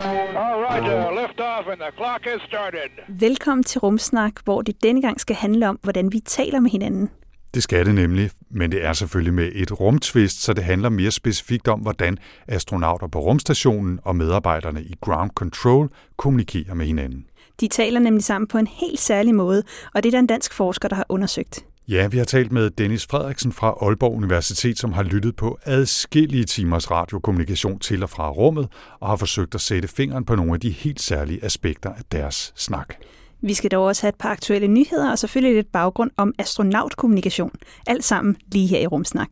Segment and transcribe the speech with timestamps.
[0.00, 2.90] All right, uh, lift off and the clock has started.
[3.08, 7.10] Velkommen til Rumsnak, hvor det denne gang skal handle om, hvordan vi taler med hinanden.
[7.54, 11.10] Det skal det nemlig, men det er selvfølgelig med et rumtvist, så det handler mere
[11.10, 17.26] specifikt om, hvordan astronauter på rumstationen og medarbejderne i Ground Control kommunikerer med hinanden.
[17.60, 19.62] De taler nemlig sammen på en helt særlig måde,
[19.94, 21.64] og det er der en dansk forsker, der har undersøgt.
[21.88, 26.44] Ja, vi har talt med Dennis Frederiksen fra Aalborg Universitet, som har lyttet på adskillige
[26.44, 28.68] timers radiokommunikation til og fra rummet,
[29.00, 32.52] og har forsøgt at sætte fingeren på nogle af de helt særlige aspekter af deres
[32.56, 32.94] snak.
[33.40, 37.50] Vi skal dog også have et par aktuelle nyheder og selvfølgelig lidt baggrund om astronautkommunikation.
[37.86, 39.28] Alt sammen lige her i Rumsnak.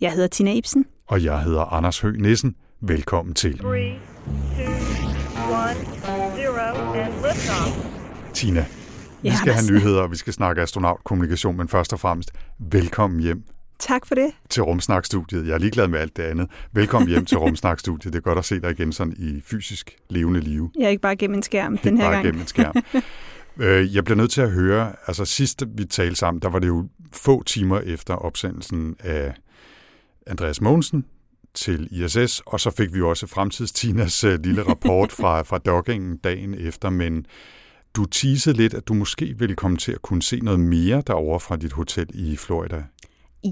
[0.00, 0.84] Jeg hedder Tina Ibsen.
[1.06, 2.54] Og jeg hedder Anders Høgh Nissen.
[2.80, 3.58] Velkommen til.
[3.58, 3.92] Three,
[4.56, 4.64] two,
[5.50, 5.76] one,
[6.36, 7.86] zero, and liftoff.
[8.34, 8.66] Tina,
[9.22, 13.42] vi skal have nyheder, og vi skal snakke astronautkommunikation, men først og fremmest, velkommen hjem
[13.78, 14.30] Tak for det.
[14.50, 15.46] til Rumsnak-studiet.
[15.46, 16.48] Jeg er ligeglad med alt det andet.
[16.72, 18.12] Velkommen hjem til Rumsnak-studiet.
[18.12, 20.70] Det er godt at se dig igen sådan i fysisk levende live.
[20.78, 22.24] Jeg er ikke bare gennem en skærm den her bare gang.
[22.24, 22.74] gennem en skærm.
[23.56, 26.68] Øh, Jeg bliver nødt til at høre, altså sidst vi talte sammen, der var det
[26.68, 29.34] jo få timer efter opsendelsen af
[30.26, 31.04] Andreas Mogensen
[31.54, 36.16] til ISS, og så fik vi jo også Fremtidstinas øh, lille rapport fra, fra dockingen
[36.16, 37.26] dagen efter, men
[37.96, 41.40] du teasede lidt, at du måske ville komme til at kunne se noget mere derovre
[41.40, 42.84] fra dit hotel i Florida.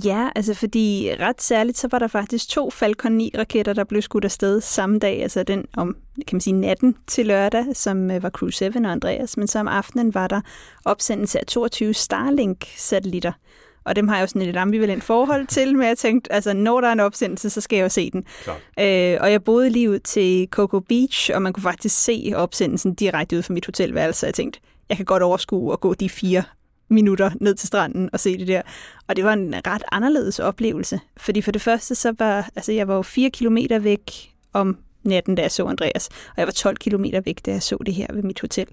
[0.04, 4.24] Ja, altså fordi ret særligt, så var der faktisk to Falcon 9-raketter, der blev skudt
[4.24, 8.30] afsted samme dag, altså den om, kan man sige, natten til lørdag, som øh, var
[8.30, 10.40] Crew 7 og Andreas, men så om aftenen var der
[10.84, 13.32] opsendelse af 22 Starlink-satellitter.
[13.88, 16.52] Og dem har jeg jo sådan et lidt ambivalent forhold til, men jeg tænkte, altså
[16.52, 18.24] når der er en opsendelse, så skal jeg jo se den.
[18.42, 18.56] Klart.
[18.80, 22.94] Øh, og jeg boede lige ud til Coco Beach, og man kunne faktisk se opsendelsen
[22.94, 26.08] direkte ud fra mit hotelværelse, så jeg tænkte, jeg kan godt overskue at gå de
[26.08, 26.42] fire
[26.88, 28.62] minutter ned til stranden og se det der.
[29.08, 32.88] Og det var en ret anderledes oplevelse, fordi for det første, så var, altså jeg
[32.88, 36.76] var jo fire kilometer væk om natten, da jeg så Andreas, og jeg var 12
[36.76, 38.66] kilometer væk, da jeg så det her ved mit hotel.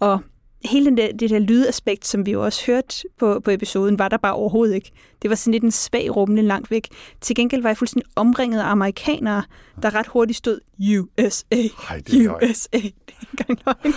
[0.00, 0.20] Og
[0.64, 4.08] hele den der, det der lydaspekt, som vi jo også hørte på, på episoden, var
[4.08, 4.92] der bare overhovedet ikke.
[5.22, 6.88] Det var sådan lidt en svag rumle langt væk.
[7.20, 9.42] Til gengæld var jeg fuldstændig omringet af amerikanere,
[9.82, 12.50] der ret hurtigt stod USA, Ej, det er.
[12.50, 12.78] USA.
[12.78, 13.94] Det er engang løgn.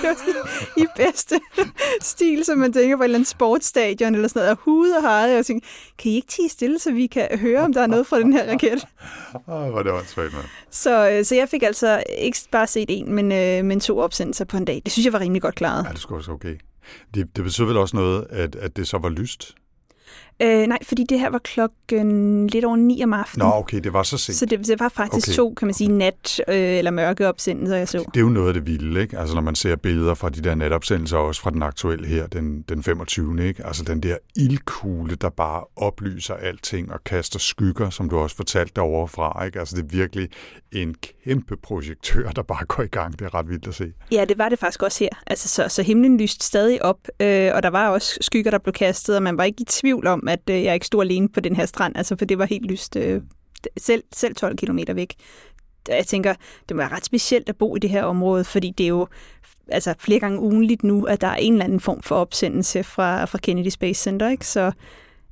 [0.76, 1.40] Det i bedste
[2.02, 5.02] stil, som man tænker på et eller andet sportsstadion eller sådan noget, og hude og
[5.02, 7.82] hejede, og jeg tænkte, kan I ikke tige stille, så vi kan høre, om der
[7.82, 8.86] er noget fra den her raket?
[9.48, 10.46] Åh, hvor det åndssvagt, mand.
[10.70, 14.46] Så, øh, så jeg fik altså ikke bare set en, men, øh, men to opsendelser
[14.46, 14.82] på en dag.
[14.86, 15.86] Det synes jeg var rimelig godt klaret.
[15.86, 16.56] Ja, det skulle også okay.
[17.14, 19.56] Det, det betød vel også noget, at, at det så var lyst?
[20.40, 23.48] Øh, nej, fordi det her var klokken lidt over 9 om aftenen.
[23.48, 24.38] Nå, okay, det var så sent.
[24.38, 25.36] Så det, det var faktisk Okay.
[25.36, 27.98] to, kan man sige, nat- øh, eller mørke opsendelser, jeg så.
[27.98, 29.18] Det er jo noget af det vilde, ikke?
[29.18, 32.62] Altså når man ser billeder fra de der natopsendelser, også fra den aktuelle her, den,
[32.70, 33.48] den 25.
[33.48, 33.66] Ikke?
[33.66, 38.72] Altså den der ildkugle, der bare oplyser alting og kaster skygger, som du også fortalte
[38.76, 39.46] derovre fra.
[39.46, 39.60] Ikke?
[39.60, 40.30] Altså det er virkelig
[40.72, 43.20] en kæmpe projektør, der bare går i gang.
[43.20, 43.94] Det er ret vildt at se.
[44.12, 45.10] Ja, det var det faktisk også her.
[45.28, 48.74] Altså, så, så himlen lyste stadig op, øh, og der var også skygger, der blev
[48.74, 51.40] kastet, og man var ikke i tvivl om, at øh, jeg ikke stod alene på
[51.40, 53.22] den her strand, altså, for det var helt lyst øh,
[53.78, 55.16] selv, selv 12 kilometer væk.
[55.88, 56.34] Jeg tænker,
[56.70, 59.08] det må være ret specielt at bo i det her område, fordi det er jo
[59.68, 63.26] altså, flere gange ugenligt nu, at der er en eller anden form for opsendelse fra,
[63.26, 64.48] fra Kennedy Space Center, ikke?
[64.48, 64.72] Så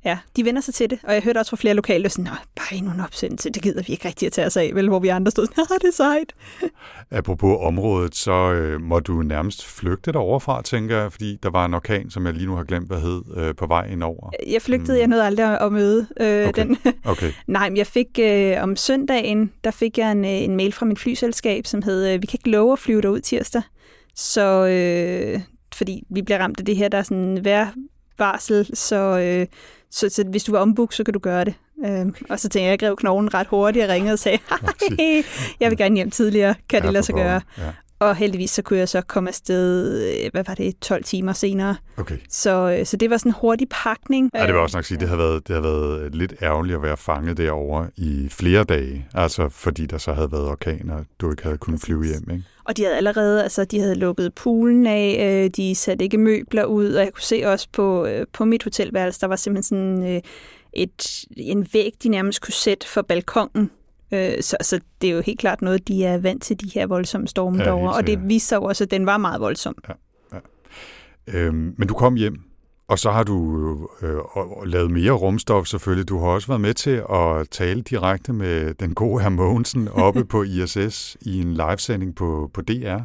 [0.04, 2.30] ja, de vender sig til det, og jeg hørte også fra flere lokale, sådan, Nå,
[2.56, 4.98] bare endnu en opsendelse, det gider vi ikke rigtig at tage os af, vel, hvor
[4.98, 6.34] vi andre stod, nej, det er sejt.
[7.18, 11.64] Apropos området, så øh, må du nærmest flygte derovre fra, tænker jeg, fordi der var
[11.64, 14.30] en orkan, som jeg lige nu har glemt, hvad hed, øh, på vej indover.
[14.46, 16.66] Jeg flygtede, jeg nåede aldrig at møde øh, Okay.
[16.66, 16.78] den.
[17.04, 20.72] Okay, Nej, men jeg fik øh, om søndagen, der fik jeg en, øh, en mail
[20.72, 23.62] fra mit flyselskab, som hed, øh, vi kan ikke love at flyve derud tirsdag.
[24.14, 25.40] Så, øh,
[25.74, 29.46] fordi vi bliver ramt af det her, der er sådan vejrvarsel, så, øh,
[29.90, 31.54] så, så hvis du vil ombook, så kan du gøre det.
[31.86, 35.24] Øh, og så tænkte jeg, jeg grev knoglen ret hurtigt og ringede og sagde, hej,
[35.60, 37.40] jeg vil gerne hjem tidligere, kan det Ja, lade for sig gøre?
[37.58, 37.62] Ja.
[38.00, 41.76] Og heldigvis så kunne jeg så komme afsted, øh, hvad var det, 12 timer senere.
[41.96, 42.16] Okay.
[42.28, 44.30] Så, øh, så det var sådan en hurtig pakning.
[44.34, 46.82] Ja, det jeg også nok sige, det har været, det har været lidt ærgerligt at
[46.82, 49.06] være fanget derovre i flere dage.
[49.14, 52.44] Altså fordi der så havde været orkaner, og du ikke havde kunnet flyve hjem, ikke?
[52.64, 56.64] Og de havde allerede, altså de havde lukket poolen af, øh, de satte ikke møbler
[56.64, 60.14] ud, og jeg kunne se også på, øh, på mit hotelværelse, der var simpelthen sådan
[60.14, 60.20] øh,
[60.72, 63.70] et, en væg, de nærmest kunne sætte for balkongen.
[64.12, 66.86] Øh, så, så det er jo helt klart noget, de er vant til, de her
[66.86, 67.94] voldsomme storme Ja, ja, derovre.
[67.94, 69.74] Og det viste sig jo også, at den var meget voldsom.
[71.26, 72.42] Øhm, men du kom hjem,
[72.88, 74.18] og så har du øh,
[74.66, 76.08] lavet mere rumstof selvfølgelig.
[76.08, 80.24] Du har også været med til at tale direkte med den gode herr Mogensen oppe
[80.32, 83.00] på ISS i en livesending på, på DR.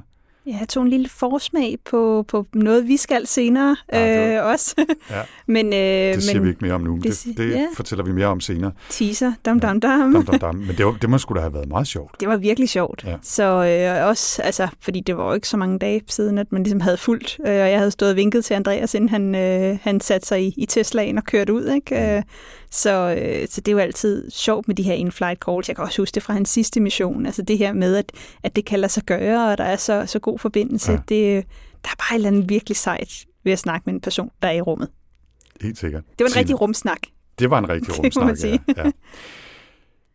[0.47, 4.45] Ja, jeg tog en lille forsmag på, på noget, vi skal senere Ja, det øh,
[4.45, 4.75] også.
[5.09, 5.21] Ja.
[5.53, 6.95] men, øh, Det siger men vi ikke mere om nu.
[7.03, 7.68] det Det, det, ja.
[7.75, 8.71] fortæller vi mere om senere.
[8.89, 10.13] teaser, dam, dam, dam.
[10.13, 10.56] Dam, dam, dam.
[10.56, 12.19] Men det, var, det må sgu da have været meget sjovt.
[12.19, 13.03] Det var virkelig sjovt.
[13.07, 13.15] Ja.
[13.21, 13.44] Så
[14.00, 16.80] øh, også, altså, fordi det var jo ikke så mange dage siden, at man ligesom
[16.81, 20.01] havde fulgt, øh, og jeg havde stået og vinket til Andreas, inden han, øh, han
[20.01, 21.68] satte sig i, i Teslaen og kørte ud.
[21.75, 22.15] Ikke?
[22.18, 22.24] Øh,
[22.75, 25.68] så, øh, så det er jo altid sjovt med de her in-flight calls.
[25.68, 27.25] Jeg kan også huske det fra hans sidste mission.
[27.25, 28.12] Altså det her med, at,
[28.44, 30.92] at det kan lade sig gøre, og der er så, så god forbindelse.
[30.92, 30.98] Ja.
[30.98, 31.45] Det,
[31.83, 34.48] der er bare et eller andet virkelig sejt ved at snakke med en person, der
[34.48, 34.89] er i rummet.
[35.62, 36.04] Helt sikkert.
[36.04, 37.00] Det var en Tina, rigtig rumsnak.
[37.39, 38.60] Det var en rigtig Det rumsnak, sige.
[38.77, 38.86] ja.
[38.86, 38.92] ja.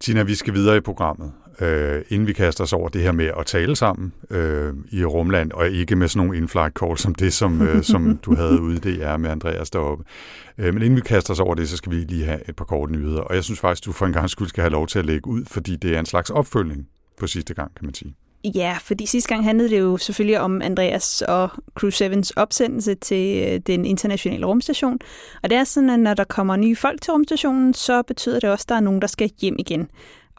[0.00, 3.30] Tina, vi skal videre i programmet, øh, inden vi kaster os over det her med
[3.38, 7.32] at tale sammen øh, i rumland, og ikke med sådan nogle in-flight calls som det,
[7.32, 10.04] som, øh, som du havde ude i DR med Andreas deroppe.
[10.58, 12.64] Øh, men inden vi kaster os over det, så skal vi lige have et par
[12.64, 13.20] korte nyheder.
[13.20, 15.28] Og jeg synes faktisk, du for en gang skyld skal have lov til at lægge
[15.28, 16.88] ud, fordi det er en slags opfølgning
[17.20, 18.14] på sidste gang, kan man sige.
[18.44, 23.48] Ja, fordi sidste gang handlede det jo selvfølgelig om Andreas og Crew 7's opsendelse til
[23.48, 24.98] øh, den internationale rumstation.
[25.42, 28.50] Og det er sådan, at når der kommer nye folk til rumstationen, så betyder det
[28.50, 29.88] også, at der er nogen, der skal hjem igen.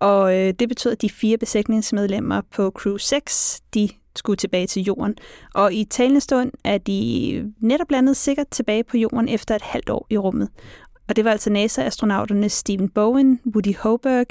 [0.02, 4.84] Og øh, det betyder, at de fire besætningsmedlemmer på Crew 6, de skulle tilbage til
[4.84, 5.16] jorden.
[5.56, 9.90] Og i talende stund er de netop landet sikkert tilbage på jorden efter et halvt
[9.90, 10.50] år i rummet.
[11.10, 14.26] Og det var altså NASA-astronauterne Stephen Bowen, Woody Hoburg,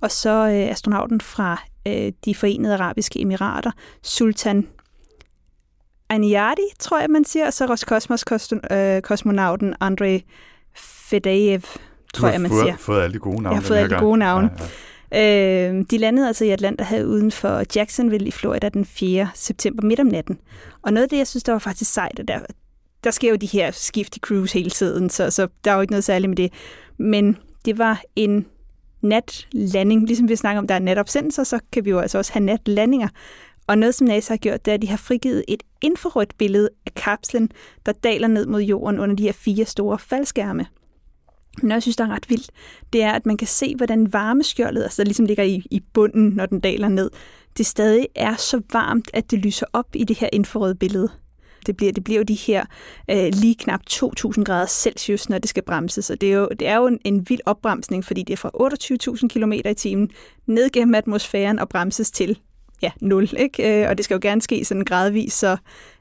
[0.00, 3.70] og så øh, astronauten fra øh, de forenede arabiske emirater,
[4.02, 4.66] Sultan
[6.08, 10.24] Aniadi, tror jeg, man siger, og så Roskosmos kosto- øh, kosmonauten Andrei
[10.76, 11.66] Fedejev, Du
[12.14, 12.76] tror har jeg, man fået, siger.
[12.76, 13.48] fået alle de gode navne.
[13.48, 14.50] Jeg har fået alle de gode navne.
[14.58, 14.68] Ja, ja.
[15.14, 19.28] Øh, de landede altså i Atlanterhavet uden for Jacksonville i Florida den 4.
[19.34, 20.38] september midt om natten.
[20.82, 22.40] Og noget af det, jeg synes, der var faktisk sejt, der,
[23.04, 25.80] der sker jo de her skift i cruise hele tiden, så, så der er jo
[25.80, 26.52] ikke noget særligt med det.
[26.98, 28.46] Men det var en
[29.02, 30.06] natlanding.
[30.06, 33.08] Ligesom vi snakker om, der er natopsendelser, så kan vi jo altså også have natlandinger.
[33.66, 36.68] Og noget, som NASA har gjort, det er, at de har frigivet et infrarødt billede
[36.86, 37.50] af kapslen,
[37.86, 40.66] der daler ned mod jorden under de her fire store faldskærme.
[41.62, 42.50] Men jeg synes, der er ret vildt,
[42.92, 46.28] det er, at man kan se, hvordan varmeskjoldet, altså der ligesom ligger i, i bunden,
[46.28, 47.10] når den daler ned,
[47.58, 51.08] det stadig er så varmt, at det lyser op i det her infrarøde billede.
[51.66, 52.64] Det bliver, det bliver jo de her
[53.10, 56.10] øh, lige knap 2.000 grader Celsius, når det skal bremses.
[56.10, 58.50] Og det er jo, det er jo en, en vild opbremsning, fordi det er fra
[59.22, 60.10] 28.000 km i timen
[60.46, 62.38] ned gennem atmosfæren og bremses til
[62.82, 63.28] ja, 0.
[63.38, 63.82] Ikke?
[63.82, 65.56] Øh, og det skal jo gerne ske sådan gradvist, så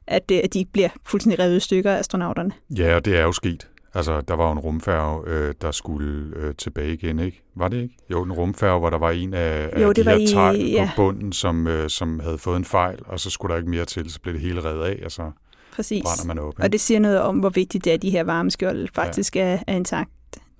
[0.07, 2.51] at, øh, at de ikke bliver fuldstændig revet i stykker af astronauterne.
[2.77, 3.67] Ja, og det er jo sket.
[3.93, 7.43] Altså, der var jo en rumfærge, øh, der skulle øh, tilbage igen, ikke?
[7.55, 7.95] Var det ikke?
[8.11, 10.89] Jo, en rumfærge, hvor der var en af, af Jo, de det her i- ja.
[10.95, 13.85] på bunden, som, øh, som havde fået en fejl, og så skulle der ikke mere
[13.85, 15.31] til, så blev det hele revet af, og så
[15.75, 16.03] Præcis.
[16.03, 16.53] brænder man op.
[16.59, 19.41] Og det siger noget om, hvor vigtigt det er, at de her varmeskjold faktisk ja.
[19.53, 20.09] er, er intakt.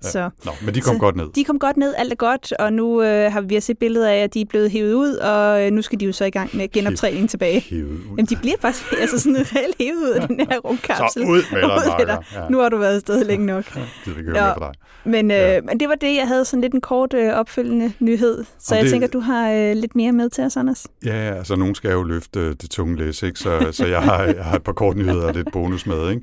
[0.04, 0.08] Ja.
[0.10, 1.26] Så Nå, men de kom Så godt ned.
[1.34, 4.16] de kom godt ned, alt er godt, og nu øh, har vi set billeder af,
[4.16, 6.56] at de er blevet hævet ud, og øh, nu skal de jo så i gang
[6.56, 7.60] med genoptræning tilbage.
[7.60, 7.98] Hævet ud.
[8.08, 11.22] Jamen, de bliver faktisk altså sådan reelt hævet ud af den her rumkapsel.
[11.22, 12.18] Så ud med dig, Ud med dig.
[12.34, 12.48] Ja.
[12.50, 13.64] Nu har du været afsted længe nok.
[14.06, 14.52] Ikke høre Ja.
[14.52, 14.72] fra dig.
[15.04, 15.60] Men, øh, Ja.
[15.60, 18.44] men det var det, jeg havde sådan lidt en kort øh, opfølgende nyhed.
[18.58, 20.86] Så Om jeg det- tænker, du har øh, lidt mere med til os, Anders.
[21.04, 23.38] Ja, ja, altså nogen skal jo løfte øh, det tunge læs, ikke?
[23.38, 26.10] Så, så jeg, har, jeg har et par korte nyheder og lidt bonus med.
[26.10, 26.22] Ikke?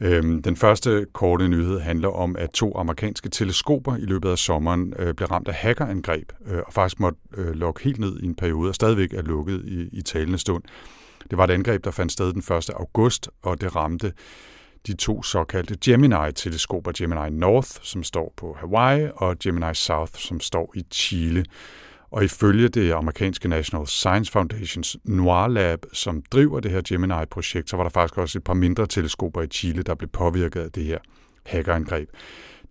[0.00, 4.94] Øhm, den første korte nyhed handler om, at to amerikanske teleskoper i løbet af sommeren
[4.98, 8.34] øh, blev ramt af hackerangreb, øh, og faktisk måtte øh, lukke helt ned i en
[8.34, 10.62] periode, og stadigvæk er lukket i, i talende stund.
[11.30, 12.70] Det var et angreb, der fandt sted den 1.
[12.70, 14.12] august, og det ramte
[14.86, 20.72] de to såkaldte Gemini-teleskoper, Gemini North, som står på Hawaii, og Gemini South, som står
[20.74, 21.44] i Chile.
[22.10, 27.76] Og ifølge det amerikanske National Science Foundations NOIR Lab, som driver det her Gemini-projekt, så
[27.76, 30.84] var der faktisk også et par mindre teleskoper i Chile, der blev påvirket af det
[30.84, 30.98] her
[31.46, 32.08] hackerangreb.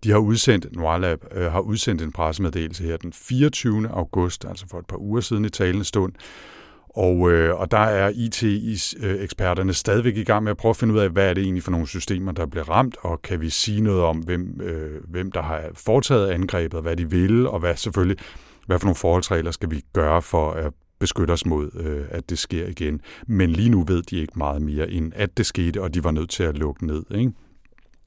[0.04, 3.88] De har udsendt, NOIR Lab øh, har udsendt en pressemeddelelse her den 24.
[3.88, 6.12] august, altså for et par uger siden i talende stund,
[6.96, 10.94] og, øh, og der er IT-eksperterne øh, stadigvæk i gang med at prøve at finde
[10.94, 13.50] ud af, hvad er det egentlig for nogle systemer, der bliver ramt, og kan vi
[13.50, 17.76] sige noget om, hvem, øh, hvem der har foretaget angrebet, hvad de vil, og hvad
[17.76, 18.16] selvfølgelig,
[18.66, 22.38] hvad for nogle forholdsregler skal vi gøre for at beskytte os mod, øh, at det
[22.38, 23.00] sker igen.
[23.26, 26.10] Men lige nu ved de ikke meget mere, end at det skete, og de var
[26.10, 27.04] nødt til at lukke ned.
[27.10, 27.32] Ikke?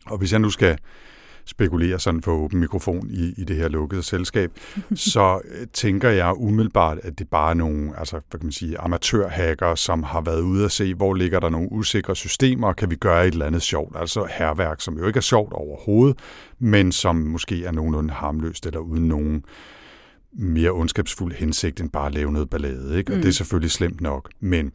[0.05, 0.77] Og hvis jeg nu skal
[1.45, 4.51] spekulere sådan for åben mikrofon i, i det her lukkede selskab,
[5.13, 8.77] så øh, tænker jeg umiddelbart, at det bare er nogle altså, hvad kan man sige,
[8.77, 12.91] amatørhacker, som har været ude at se, hvor ligger der nogle usikre systemer, og kan
[12.91, 16.17] vi gøre et eller andet sjovt, altså herværk, som jo ikke er sjovt overhovedet,
[16.59, 19.43] men som måske er nogenlunde harmløst eller uden nogen
[20.33, 22.97] mere ondskabsfuld hensigt end bare at lave noget ballade.
[22.97, 23.11] Ikke?
[23.11, 23.21] Og Mm.
[23.21, 24.29] det er selvfølgelig slemt nok.
[24.39, 24.71] Men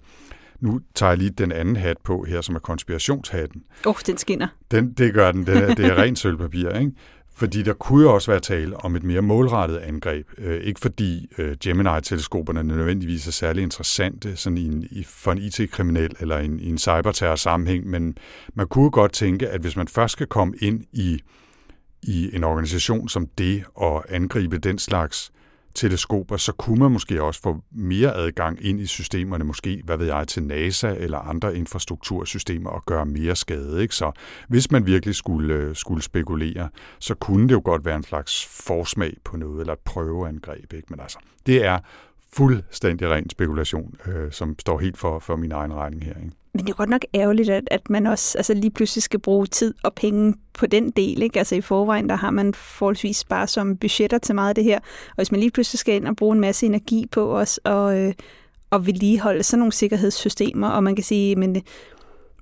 [0.61, 3.63] Nu tager jeg lige den anden hat på her, som er konspirationshatten.
[3.87, 4.49] Åh, oh, den skinner.
[4.71, 5.47] Den, det gør den.
[5.47, 6.93] den er, det er rent sølvpapir, ikke?
[7.37, 10.27] Fordi der kunne jo også være tale om et mere målrettet angreb.
[10.39, 15.39] Øh, ikke fordi øh, Gemini-teleskoperne nødvendigvis er særlig interessante sådan i en, i, for en
[15.39, 18.17] IT-kriminel eller en, i en cyberterror-sammenhæng, men
[18.55, 21.21] man kunne godt tænke, at hvis man først skal komme ind i,
[22.03, 25.33] i en organisation som det og angribe den slags
[25.75, 30.07] teleskoper, så kunne man måske også få mere adgang ind i systemerne, måske, hvad ved
[30.07, 33.83] jeg, til NASA eller andre infrastruktursystemer og gøre mere skade.
[33.83, 33.95] Ikke?
[33.95, 34.12] Så
[34.49, 38.47] hvis man virkelig skulle, øh, skulle spekulere, så kunne det jo godt være en slags
[38.47, 40.73] forsmag på noget, eller et prøveangreb.
[40.73, 40.87] Ikke?
[40.90, 41.78] Men altså, det er
[42.33, 46.14] fuldstændig ren spekulation, øh, som står helt for, for min egen regning her.
[46.14, 46.44] Ikke?
[46.55, 49.47] Men det er godt nok ærgerligt, at, at man også altså lige pludselig skal bruge
[49.47, 51.23] tid og penge på den del.
[51.23, 51.39] Ikke?
[51.39, 54.79] Altså i forvejen, der har man forholdsvis sparsomme budgetter til meget af det her.
[55.09, 57.99] Og hvis man lige pludselig skal ind og bruge en masse energi på os og,
[57.99, 58.13] øh,
[58.71, 61.63] og vedligeholde sådan nogle sikkerhedssystemer, og man kan sige, men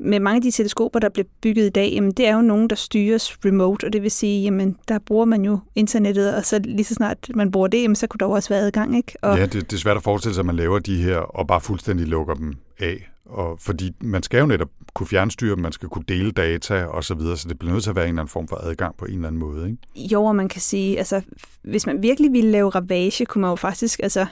[0.00, 2.71] med mange af de teleskoper, der bliver bygget i dag, jamen det er jo nogen,
[2.71, 6.61] der styres remote, og det vil sige, jamen der bruger man jo internettet, og så
[6.64, 9.12] lige så snart man bruger det, jamen, så kunne der også være adgang, ikke?
[9.23, 9.38] Og...
[9.38, 11.61] Ja, det, det er svært at forestille sig, at man laver de her, og bare
[11.61, 13.12] fuldstændig lukker dem af.
[13.32, 17.04] Og fordi man skal jo netop kunne fjernstyre dem, man skal kunne dele data og
[17.04, 18.96] så videre, så det bliver nødt til at være en eller anden form for adgang
[18.96, 20.08] på en eller anden måde, ikke?
[20.12, 21.22] Jo, og man kan sige, altså
[21.62, 24.26] hvis man virkelig ville lave ravage, kunne man jo faktisk, altså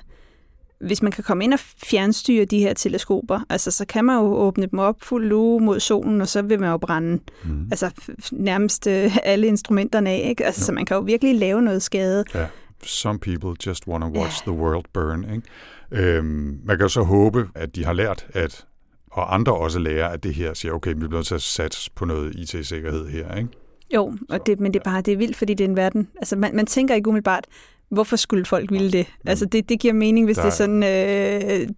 [0.80, 4.34] hvis man kan komme ind og fjernstyre de her teleskoper, altså så kan man jo
[4.34, 7.68] åbne dem op fuld lue mod solen, og så vil man jo brænde mm.
[7.70, 7.90] altså,
[8.32, 10.26] nærmest øh, alle instrumenterne af.
[10.28, 10.46] Ikke?
[10.46, 10.64] Altså.
[10.64, 12.24] Så man kan jo virkelig lave noget skade.
[12.34, 12.46] Ja.
[12.84, 14.52] Some people just want to watch ja.
[14.52, 15.24] the world burn.
[15.34, 16.16] Ikke?
[16.16, 18.66] Øhm, man kan jo så håbe, at de har lært, at
[19.10, 21.90] og andre også lærer, at det her siger, okay, vi bliver nødt til at satse
[21.94, 23.48] på noget IT-sikkerhed her, ikke?
[23.94, 26.08] Jo, og det, men det er bare det er vildt, fordi det er en verden.
[26.16, 27.44] Altså, man, man tænker ikke umiddelbart,
[27.90, 29.06] Hvorfor skulle folk ville det?
[29.26, 30.42] Altså det, det giver mening, hvis der...
[30.42, 31.68] det er sådan øh,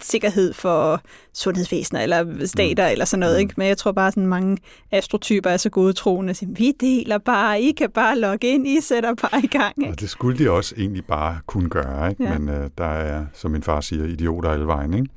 [0.00, 1.02] sikkerhed for
[1.34, 2.92] sundhedsvæsener eller stater mm.
[2.92, 3.36] eller sådan noget.
[3.36, 3.40] Mm.
[3.40, 3.54] Ikke?
[3.56, 4.58] Men jeg tror bare, sådan mange
[4.90, 6.34] astrotyper er så gode troende.
[6.34, 9.74] Siger, vi deler bare, I kan bare logge ind, I sætter bare i gang.
[9.78, 9.92] Ikke?
[9.92, 12.10] Og det skulle de også egentlig bare kunne gøre.
[12.10, 12.24] Ikke?
[12.24, 12.38] Ja.
[12.38, 14.94] Men øh, der er, som min far siger, idioter alle vejen.
[14.94, 15.08] Ikke?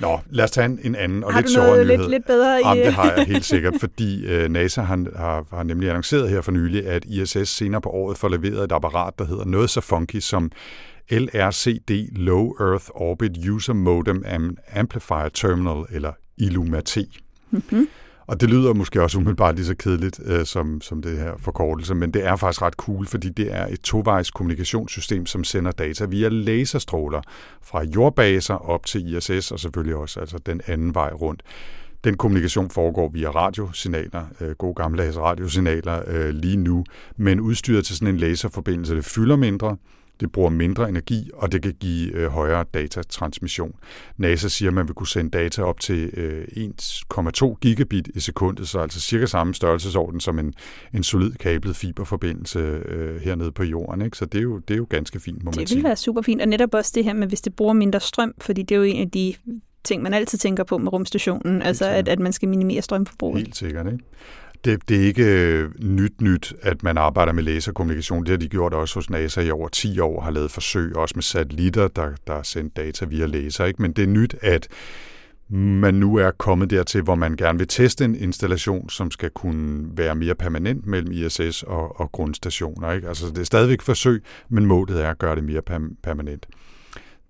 [0.00, 1.98] Nå, lad os tage en, en anden og har lidt sjovere nyhed.
[1.98, 2.62] Lidt, lidt bedre i...
[2.64, 6.40] Jamen, det har jeg helt sikkert, fordi uh, NASA har, har, har nemlig annonceret her
[6.40, 9.80] for nylig, at ISS senere på året får leveret et apparat, der hedder noget så
[9.80, 10.50] funky som
[11.10, 14.24] LRCD Low Earth Orbit User Modem
[14.72, 16.98] Amplifier Terminal, eller ILUMAT.
[17.50, 17.88] Mm-hmm.
[18.30, 21.94] Og det lyder måske også umiddelbart lige så kedeligt øh, som, som det her forkortelse,
[21.94, 26.04] men det er faktisk ret cool, fordi det er et tovejs kommunikationssystem, som sender data
[26.04, 27.22] via laserstråler
[27.62, 31.42] fra jordbaser op til ISS, og selvfølgelig også altså den anden vej rundt.
[32.04, 36.84] Den kommunikation foregår via radiosignaler, øh, gode gamle radiosignaler øh, lige nu,
[37.16, 39.76] men udstyret til sådan en laserforbindelse, det fylder mindre,
[40.20, 43.74] det bruger mindre energi, og det kan give øh, højere datatransmission.
[44.16, 48.68] NASA siger, at man vil kunne sende data op til øh, 1,2 gigabit i sekundet,
[48.68, 50.54] så altså cirka samme størrelsesorden som en,
[50.94, 54.02] en solid kablet fiberforbindelse øh, hernede på jorden.
[54.02, 54.16] Ikke?
[54.16, 55.76] Så det er, jo, det er jo ganske fint, må det man sige.
[55.76, 58.00] Det vil være super fint, og netop også det her med, hvis det bruger mindre
[58.00, 59.34] strøm, fordi det er jo en af de
[59.84, 63.38] ting, man altid tænker på med rumstationen, Helt altså at, at man skal minimere strømforbruget.
[63.38, 64.04] Helt sikkert, ikke?
[64.64, 68.22] Det, det er ikke øh, nyt nyt, at man arbejder med laserkommunikation.
[68.24, 71.12] Det har de gjort også hos NASA i over 10 år, har lavet forsøg også
[71.16, 73.64] med satellitter, der, der har sendt data via laser.
[73.64, 73.82] Ikke?
[73.82, 74.68] Men det er nyt, at
[75.52, 79.88] man nu er kommet dertil, hvor man gerne vil teste en installation, som skal kunne
[79.96, 82.92] være mere permanent mellem ISS og, og grundstationer.
[82.92, 83.08] Ikke?
[83.08, 85.62] Altså det er stadigvæk forsøg, men målet er at gøre det mere
[86.02, 86.46] permanent.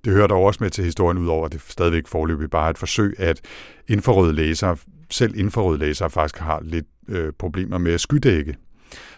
[0.05, 2.79] Det hører dog også med til historien, udover at det stadigvæk forløbig bare er et
[2.79, 3.41] forsøg, at
[3.89, 4.77] infrarøde laser,
[5.11, 8.57] selv infrarøde laser faktisk har lidt øh, problemer med at skydække.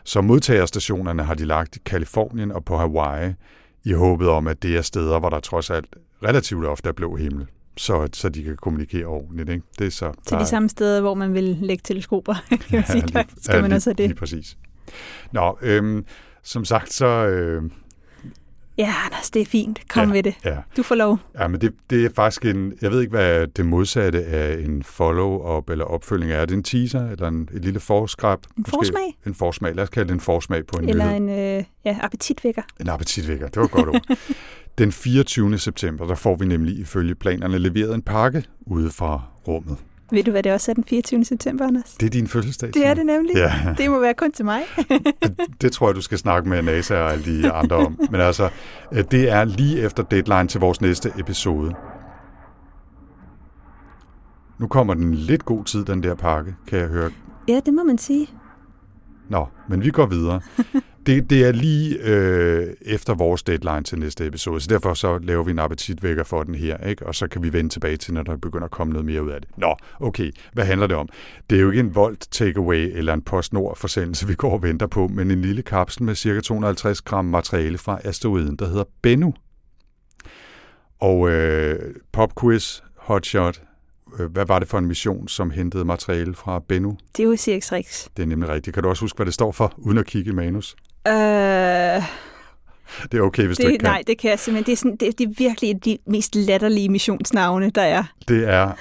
[0.05, 3.33] Så modtagerstationerne har de lagt i Kalifornien og på Hawaii
[3.85, 7.17] i håbet om, at det er steder, hvor der trods alt relativt ofte er blå
[7.17, 7.47] himmel
[7.77, 9.49] så, så de kan kommunikere ordentligt.
[9.49, 9.65] Ikke?
[9.79, 13.05] Det er så, Til de samme steder, hvor man vil lægge teleskoper, kan man sige.
[13.15, 14.07] Ja, lige, skal ja, man også have det.
[14.07, 14.57] Lige præcis.
[15.33, 16.05] Nå, øhm,
[16.43, 17.63] som sagt, så, øh,
[18.79, 19.89] Ja, Anders, det er fint.
[19.89, 20.35] Kom ja, med det.
[20.45, 20.57] Ja.
[20.77, 21.19] Du får lov.
[21.39, 24.83] Ja, men det, det er faktisk en, jeg ved ikke, hvad det modsatte af en
[24.83, 26.37] follow-up eller opfølging er.
[26.37, 28.39] Er det en teaser eller en, et lille forskrab?
[28.59, 29.19] En forsmag?
[29.27, 29.75] En forsmag.
[29.75, 31.37] Lad os kalde det en forsmag på en Eller nyhed.
[31.57, 32.63] en øh, ja, appetitvækker.
[32.81, 34.03] En appetitvækker, det var godt ord.
[34.79, 35.59] Den 24.
[35.59, 39.77] september, der får vi nemlig ifølge planerne leveret en pakke ude fra rummet.
[40.13, 41.25] Ved du, hvad det også er den 24.
[41.25, 41.95] september, Anders?
[41.95, 42.71] Det er din fødselsdag.
[42.75, 43.35] Det er det nemlig.
[43.37, 43.53] Ja.
[43.79, 44.63] Det må være kun til mig.
[45.63, 48.01] det tror jeg, du skal snakke med NASA og alle de andre om.
[48.11, 48.49] Men altså,
[48.93, 51.75] øh, det er lige efter deadline til vores næste episode.
[54.59, 57.11] Nu kommer den lidt god tid, den der pakke, kan jeg høre.
[57.49, 58.29] Ja, det må man sige.
[59.29, 60.41] Nå, men vi går videre.
[61.07, 65.45] Det, det er lige øh, efter vores deadline til næste episode, så derfor så laver
[65.45, 67.07] vi en appetitvækker for den her, ikke?
[67.07, 69.31] og så kan vi vende tilbage til, når der begynder at komme noget mere ud
[69.31, 69.51] af det.
[69.57, 71.09] Nå, okay, hvad handler det om?
[71.51, 74.87] Det er jo ikke en Volt takeaway eller en PostNord forsendelse, vi går og venter
[74.87, 76.41] på, men en lille kapsel med ca.
[76.41, 79.35] 250 gram materiale fra asteroiden, der hedder Bennu.
[81.01, 83.63] Og øh, popquiz, hotshot,
[84.19, 86.99] øh, hvad var det for en mission, som hentede materiale fra Bennu?
[87.17, 88.09] Det er jo CX-Rex.
[88.17, 88.75] Det er nemlig rigtigt.
[88.75, 90.77] Kan du også huske, hvad det står for, uden at kigge i manus?
[91.09, 92.03] Øh,
[93.13, 93.91] Det er okay, hvis du ikke det, kan.
[93.91, 94.67] nej, det kan jeg simpelthen.
[94.67, 98.05] Det er, sådan, det, det er virkelig de mest latterlige missionsnavne, der er.
[98.29, 98.73] Det er,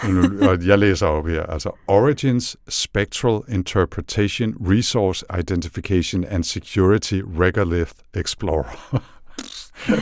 [0.49, 9.01] og jeg læser op her, altså Origins Spectral Interpretation Resource Identification and Security Regolith Explorer.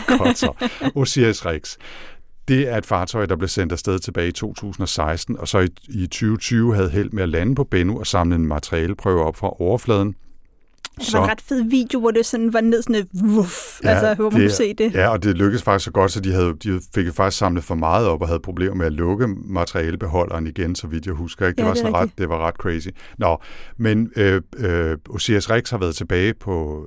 [0.18, 0.54] Godt så.
[0.96, 1.76] Osiris Rex.
[2.48, 6.08] Det er et fartøj, der blev sendt afsted tilbage i 2016, og så i, i
[6.08, 10.16] 2020 havde held med at lande på Bennu og samle en materialeprøve op fra overfladen.
[11.00, 13.90] Det var en ret fed video, hvor det sådan var ned sådan et wuff, ja,
[13.90, 14.94] altså hvor man kunne se det.
[14.94, 17.76] Ja, og det lykkedes faktisk så godt, så de, havde, de fik faktisk samlet for
[17.76, 21.48] meget op og havde problemer med at lukke materialebeholderen igen, så vidt jeg husker.
[21.48, 21.56] Ikke?
[21.58, 22.88] Det, Ja, var det sådan ret, det var ret crazy.
[23.18, 23.38] Nå,
[23.78, 26.86] men øh, øh, Osiris Rex har været tilbage på,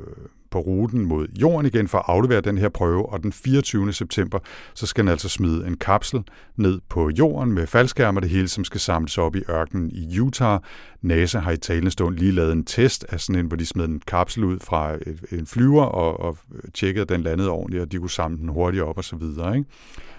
[0.53, 3.93] på ruten mod jorden igen for at aflevere den her prøve, og den 24.
[3.93, 4.39] september,
[4.75, 6.23] så skal den altså smide en kapsel
[6.57, 10.19] ned på jorden med faldskærm og det hele, som skal samles op i ørkenen i
[10.21, 10.61] Utah.
[11.03, 13.85] NASA har i talende stund lige lavet en test af sådan en, hvor de smed
[13.85, 14.97] en kapsel ud fra
[15.33, 16.39] en flyver og, og
[16.75, 19.57] tjekkede, at den landede ordentligt, og de kunne samle den hurtigt op og så videre.
[19.57, 19.69] Ikke?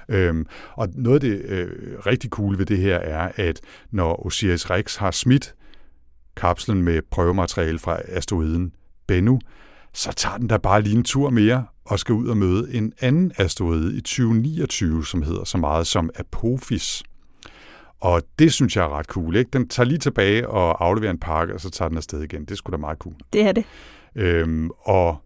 [0.09, 1.69] Øhm, og noget af det øh,
[2.05, 3.61] rigtig cool ved det her er, at
[3.91, 5.55] når Osiris Rex har smidt
[6.35, 8.73] kapslen med prøvemateriale fra asteroiden
[9.07, 9.39] Bennu,
[9.93, 12.93] så tager den da bare lige en tur mere og skal ud og møde en
[12.99, 17.03] anden asteroide i 2029, som hedder så meget som Apophis.
[17.99, 19.35] Og det synes jeg er ret cool.
[19.35, 19.49] Ikke?
[19.53, 22.41] Den tager lige tilbage og afleverer en pakke, og så tager den afsted igen.
[22.41, 23.15] Det er sgu da meget cool.
[23.33, 23.65] Det er det.
[24.15, 25.21] Øhm, og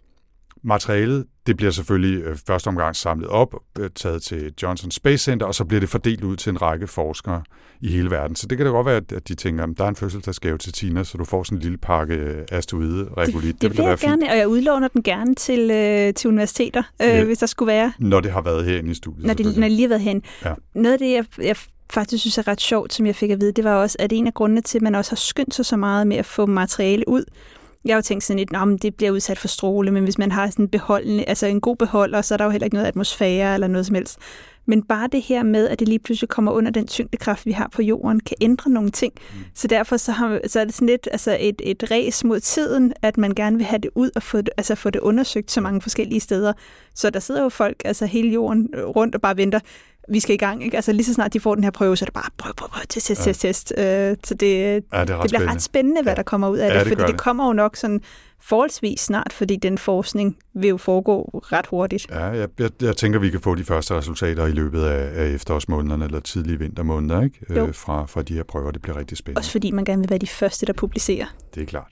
[0.63, 5.45] materialet, det bliver selvfølgelig øh, første omgang samlet op, øh, taget til Johnson Space Center,
[5.45, 7.43] og så bliver det fordelt ud til en række forskere
[7.81, 8.35] i hele verden.
[8.35, 10.73] Så det kan da godt være, at- de tænker, at der er en fødselsdagsgave til
[10.73, 13.53] Tina, så du får sådan en lille pakke øh, asteroide regulit.
[13.53, 17.07] Det, det vil jeg gerne, og jeg udlåner den gerne til, øh, til universiteter, øh,
[17.07, 17.23] Ja.
[17.23, 19.25] hvis der skulle være, Når det har været herinde i studiet.
[19.25, 19.59] når, de, selvfølgelig.
[19.69, 20.21] når lige har været hen.
[20.45, 20.53] Ja.
[20.75, 21.55] Noget af det, jeg, jeg
[21.89, 24.27] faktisk synes er ret sjovt, som jeg fik at vide, det var også, at en
[24.27, 27.09] af grundene til, at man også har skyndt sig så meget med at få materiale
[27.09, 27.23] ud,
[27.87, 30.31] jeg har jo tænkt sådan lidt, at det bliver udsat for stråle, men hvis man
[30.31, 32.87] har sådan en beholdende, altså en god beholder, så er der jo heller ikke noget
[32.87, 34.19] atmosfære eller noget som helst.
[34.69, 37.69] Men bare det her med, at det lige pludselig kommer under den tyngdekraft, vi har
[37.73, 39.13] på jorden, kan ændre nogle ting.
[39.15, 39.37] Mm.
[39.53, 42.93] Så derfor så, har, så er det sådan lidt altså et, et ræs mod tiden,
[43.01, 45.61] at man gerne vil have det ud og få det, altså få det undersøgt så
[45.61, 46.53] mange forskellige steder.
[46.95, 49.59] Så der sidder jo folk altså hele jorden øh, rundt og bare venter.
[50.09, 50.75] Vi skal i gang, ikke?
[50.77, 52.69] Altså lige så snart de får den her prøve, så er det bare prøv, prøv,
[52.69, 53.73] prøv, test, test, test, test.
[53.77, 55.51] Øh, så det, Ja, det det bliver spændende.
[55.53, 56.15] ret spændende, hvad Ja.
[56.17, 57.19] der kommer ud af Ja, det, det fordi det det.
[57.21, 58.01] kommer jo nok sådan
[58.41, 62.07] forholdsvis snart, fordi den forskning vil jo foregå ret hurtigt.
[62.09, 65.29] Ja, jeg, jeg, jeg tænker, vi kan få de første resultater i løbet af, af
[65.29, 67.45] efterårsmånederne eller tidlige vintermåneder ikke?
[67.55, 67.67] Jo.
[67.67, 68.71] Øh, fra, fra de her prøver.
[68.71, 69.39] Det bliver rigtig spændende.
[69.39, 71.25] Også fordi man gerne vil være de første, der publicerer.
[71.55, 71.91] Det er klart.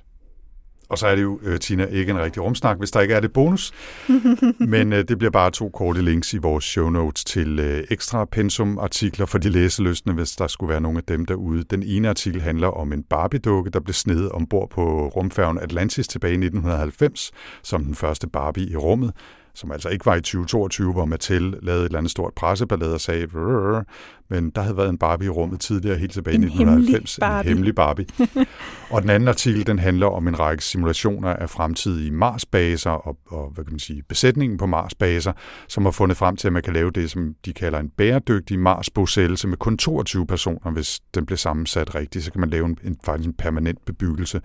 [0.89, 3.19] Og så er det jo, øh, Tina, ikke en rigtig rumsnak, hvis der ikke er
[3.19, 3.71] det bonus.
[4.59, 8.25] Men øh, det bliver bare to korte links i vores show notes til øh, ekstra
[8.25, 11.63] pensum artikler for de læseløsne, hvis der skulle være nogle af dem derude.
[11.63, 16.31] Den ene artikel handler om en Barbie-dukke, der blev snedet ombord på rumfærgen Atlantis tilbage
[16.31, 17.31] i 1990,
[17.63, 19.11] som den første Barbie i rummet
[19.55, 23.01] som altså ikke var i 2022, hvor Mattel lavede et eller andet stort presseballade og
[23.01, 23.83] sagde, "Rrr",
[24.29, 27.15] men der havde været en Barbie i rummet tidligere, helt tilbage i En 1990.
[27.15, 27.41] hemmelig.
[27.41, 28.05] En hemmelig Barbie.
[28.89, 33.51] Og den anden artikel, den handler om en række simulationer af fremtidige Mars-baser og, og
[33.55, 35.33] hvad kan man sige, besætningen på Mars-baser,
[35.67, 38.59] som har fundet frem til, at man kan lave det, som de kalder en bæredygtig
[38.59, 40.71] Mars-bosættelse med kun 22 personer.
[40.71, 44.41] Hvis den bliver sammensat rigtigt, så kan man lave en, en faktisk en permanent bebyggelse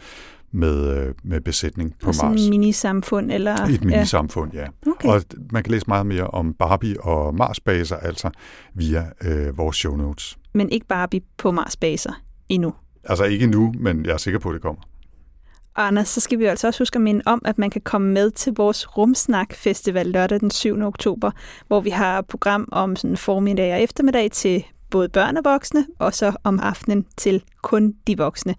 [0.53, 2.45] med, øh, med besætning på sådan Mars.
[2.45, 3.65] et minisamfund, eller...
[3.65, 4.67] Et minisamfund, ja.
[4.87, 5.09] Okay.
[5.09, 8.31] Og man kan læse meget mere om Barbie og Mars-baser, altså
[8.75, 10.39] via øh, vores show notes.
[10.53, 12.13] Men ikke Barbie på Mars-baser
[12.49, 12.75] endnu.
[13.05, 14.83] Altså ikke nu, men jeg er sikker på, at det kommer.
[15.75, 18.13] Og Anders, så skal vi altså også huske at minde om, at man kan komme
[18.13, 20.83] med til vores Rumsnak Festival lørdag den 7.
[20.83, 21.31] oktober,
[21.67, 26.14] hvor vi har program om sådan formiddag og eftermiddag til både børn og voksne, og
[26.14, 28.55] så om aftenen til kun de voksne.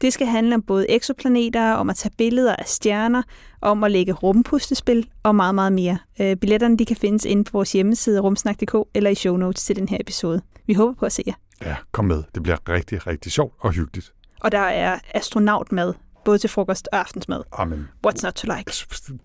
[0.00, 3.22] Det skal handle om både eksoplaneter, om at tage billeder af stjerner,
[3.60, 5.98] om at lægge rumpuslespil og meget, meget mere.
[6.20, 9.76] Øh, Billetterne de kan findes inde på vores hjemmeside rumsnak.dk eller i show notes til
[9.76, 10.42] den her episode.
[10.66, 11.32] Vi håber på at se jer.
[11.64, 12.22] Ja, kom med.
[12.34, 14.12] Det bliver rigtig, rigtig sjovt og hyggeligt.
[14.40, 17.40] Og der er astronautmad, både til frokost og aftensmad.
[17.52, 17.88] Amen.
[18.06, 18.72] What's not to like?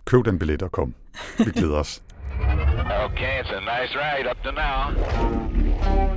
[0.05, 0.93] Køb den billet og kom.
[1.37, 2.01] Vi glæder os.
[3.05, 6.16] Okay, it's a nice ride up to now.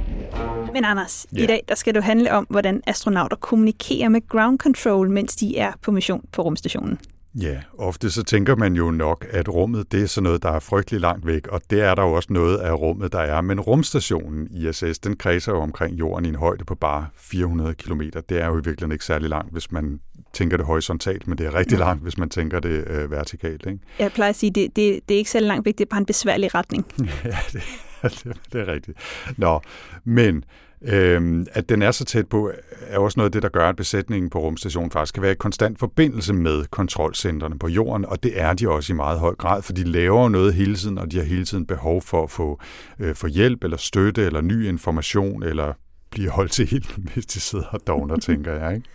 [0.73, 1.43] Men Anders, Ja.
[1.43, 5.59] i dag der skal jo handle om, hvordan astronauter kommunikerer med ground control, mens de
[5.59, 6.99] er på mission på rumstationen.
[7.35, 10.59] Ja, ofte så tænker man jo nok, at rummet det er sådan noget, der er
[10.59, 13.41] frygtelig langt væk, og det er der jo også noget af rummet, der er.
[13.41, 18.01] Men rumstationen ISS, den kredser jo omkring jorden i en højde på bare 400 km.
[18.29, 20.01] Det er jo i virkeligheden ikke særlig langt, hvis man
[20.33, 23.67] tænker det horisontalt, men det er rigtig langt, hvis man tænker det øh, vertikalt.
[23.67, 23.79] Ikke?
[23.99, 26.01] Jeg plejer at sige, det, det, det er ikke særlig langt væk, det er bare
[26.01, 26.87] en besværlig retning.
[27.25, 27.63] ja, det,
[28.25, 28.99] det, det er rigtigt.
[29.37, 29.61] Nå,
[30.05, 30.45] men
[30.83, 33.77] Øhm, at den er så tæt på, er også noget af det, der gør, at
[33.77, 38.41] besætningen på rumstationen faktisk kan være i konstant forbindelse med kontrolcentrene på jorden, og det
[38.41, 41.17] er de også i meget høj grad, for de laver noget hele tiden, og de
[41.17, 42.61] har hele tiden behov for at få,
[42.99, 45.73] øh, få hjælp, eller støtte, eller ny information, eller
[46.11, 48.75] blive holdt til ilden, hvis de sidder og dogner, tænker jeg.
[48.75, 48.89] Ikke?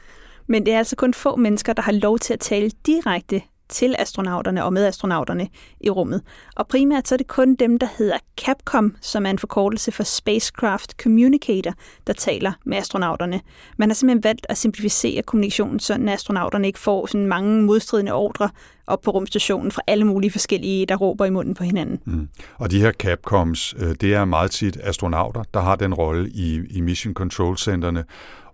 [0.48, 3.96] Men det er altså kun få mennesker, der har lov til at tale direkte til
[4.00, 5.48] astronauterne og med astronauterne
[5.80, 6.22] i rummet.
[6.56, 10.04] Og primært så er det kun dem, der hedder Capcom, som er en forkortelse for
[10.04, 11.74] Spacecraft Communicator,
[12.08, 13.42] der taler med astronauterne.
[13.78, 18.50] Man har simpelthen valgt at simplificere kommunikationen, så astronauterne ikke får sådan mange modstridende ordre
[18.88, 22.00] op på rumstationen fra alle mulige forskellige, der råber i munden på hinanden.
[22.06, 22.30] Mm.
[22.58, 26.62] Og de her Capcoms, øh, det er meget tit astronauter, der har den rolle i,
[26.70, 28.04] i Mission Control Centerne,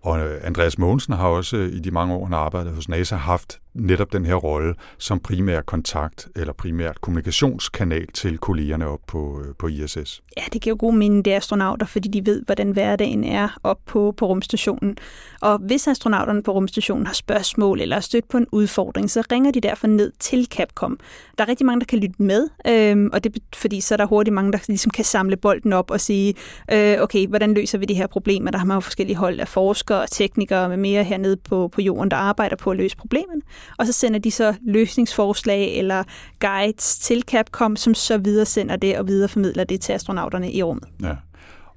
[0.04, 2.90] og øh, Andreas Mogensen har også øh, i de mange år, han har arbejdet hos
[2.90, 9.00] NASA, haft netop den her rolle som primær kontakt eller primært kommunikationskanal til kollegerne op
[9.08, 10.22] på, øh, på ISS.
[10.38, 13.80] Ja, det giver god mening, det er astronauter, fordi de ved, hvordan hverdagen er op
[13.86, 14.98] på, på rumstationen.
[15.42, 19.52] Og hvis astronauterne på rumstationen har spørgsmål eller er stødt på en udfordring, så ringer
[19.52, 21.00] de derfor ned til Capcom.
[21.38, 24.06] Der er rigtig mange, der kan lytte med, øhm, og det fordi så er der
[24.06, 26.34] hurtigt mange, der ligesom kan samle bolden op og sige,
[26.72, 28.52] øh, okay, hvordan løser vi de her problemer?
[28.52, 31.82] Der har man jo forskellige hold af forskere og teknikere med mere hernede på, på
[31.82, 33.42] jorden, der arbejder på at løse problemerne
[33.78, 36.04] og så sender de så løsningsforslag eller
[36.40, 40.88] guides til Capcom, som så videre sender det og videreformidler det til astronauterne i rummet.
[41.02, 41.16] Ja.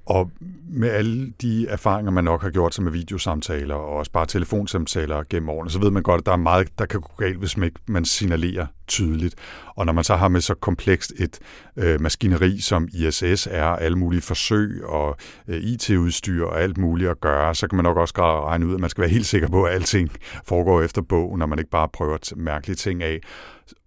[0.05, 0.31] Og
[0.69, 5.23] med alle de erfaringer, man nok har gjort sig med videosamtaler og også bare telefonsamtaler
[5.29, 7.57] gennem årene, så ved man godt, at der er meget, der kan gå galt, hvis
[7.57, 9.35] man, ikke man signalerer tydeligt.
[9.75, 11.39] Og når man så har med så komplekst et
[11.77, 17.21] øh, maskineri, som ISS er, alle mulige forsøg og øh, IT-udstyr og alt muligt at
[17.21, 19.63] gøre, så kan man nok også regne ud, at man skal være helt sikker på,
[19.63, 20.09] at alting
[20.45, 23.19] foregår efter bogen, når man ikke bare prøver at mærkelige ting af.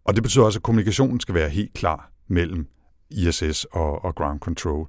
[0.05, 2.67] Og det betyder også, at kommunikationen skal være helt klar mellem
[3.11, 4.87] ISS og, og ground control.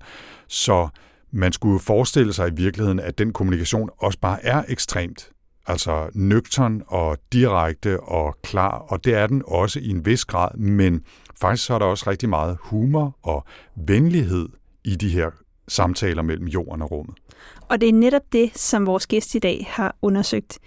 [0.47, 0.89] Så
[1.31, 5.31] man skulle forestille sig i virkeligheden, at den kommunikation også bare er ekstremt
[5.69, 10.57] altså nøgtern og direkte og klar, og det er den også i en vis grad,
[10.57, 11.03] men
[11.41, 14.49] faktisk så er der også rigtig meget humor og venlighed
[14.83, 15.29] i de her
[15.67, 17.15] samtaler mellem jorden og rummet.
[17.61, 20.59] Og det er netop det, som vores gæst i dag har undersøgt.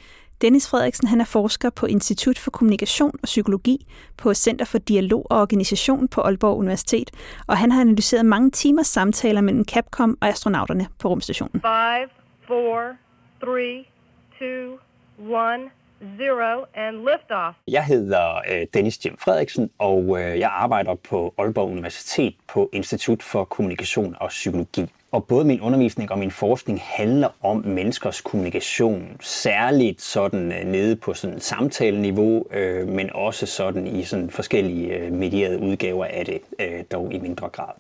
[0.42, 5.26] Dennis Frederiksen han er forsker på Institut for Kommunikation og Psykologi på Center for Dialog
[5.31, 7.11] og Organisation på Aalborg Universitet,
[7.46, 11.61] og han har analyseret mange timers samtaler mellem Capcom og astronauterne på rumstationen.
[11.61, 11.62] 5,
[12.48, 12.96] 4,
[13.40, 13.87] 3,
[14.38, 14.44] 2,
[15.24, 15.70] 1,
[16.18, 17.57] 0 and liftoff.
[17.68, 23.22] Jeg hedder øh, Dennis Jim Frederiksen, og øh, jeg arbejder på Aalborg Universitet på Institut
[23.22, 24.87] for Kommunikation og Psykologi.
[25.12, 30.96] Og både min undervisning og min forskning handler om menneskers kommunikation, særligt sådan øh, nede
[30.96, 36.40] på sådan samtaleniveau, øh, men også sådan i sådan forskellige øh, medierede udgaver af det,
[36.59, 37.75] øh, dog i mindre grad.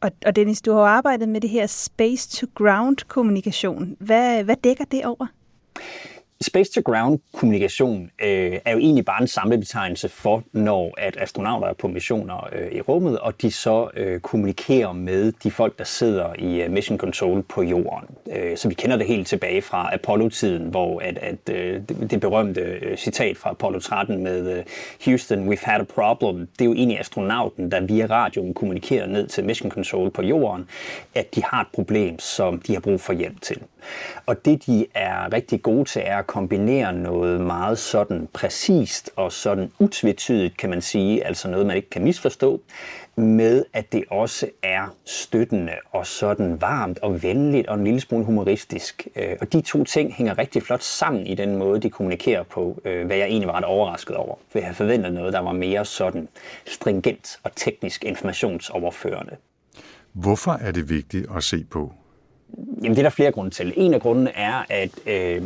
[0.00, 3.96] Og, og Dennis, du har arbejdet med det her space-to-ground kommunikation.
[3.98, 5.26] Hvad, hvad dækker det over?
[6.42, 12.48] Space-to-ground-kommunikation øh, er jo egentlig bare en samlebetegnelse for, når at astronauter er på missioner
[12.52, 16.72] øh, i rummet, og de så øh, kommunikerer med de folk, der sidder i uh,
[16.72, 18.08] Mission Control på jorden.
[18.32, 22.20] Øh, så vi kender det helt tilbage fra Apollo-tiden, hvor at, at øh, det, det
[22.20, 24.64] berømte øh, citat fra Apollo 13 med øh,
[25.04, 29.26] Houston, we've had a problem, det er jo egentlig astronauten, der via radioen kommunikerer ned
[29.26, 30.68] til Mission Control på jorden,
[31.14, 33.62] at de har et problem, som de har brug for hjælp til.
[34.26, 39.32] Og det, de er rigtig gode til, er at kombinere noget meget sådan præcist og
[39.32, 42.60] sådan utvetydigt, kan man sige, altså noget, man ikke kan misforstå,
[43.16, 48.24] med at det også er støttende og sådan varmt og venligt og en lille smule
[48.24, 49.08] humoristisk.
[49.16, 52.80] Øh, og de to ting hænger rigtig flot sammen i den måde, de kommunikerer på,
[52.84, 54.34] øh, hvad jeg egentlig var ret overrasket over.
[54.48, 56.28] For jeg havde forventet noget, der var mere sådan
[56.66, 59.36] stringent og teknisk informationsoverførende.
[60.12, 61.92] Hvorfor er det vigtigt at se på?
[62.82, 63.72] Jamen, det er der flere grunde til.
[63.76, 65.42] En af grundene er, at øh,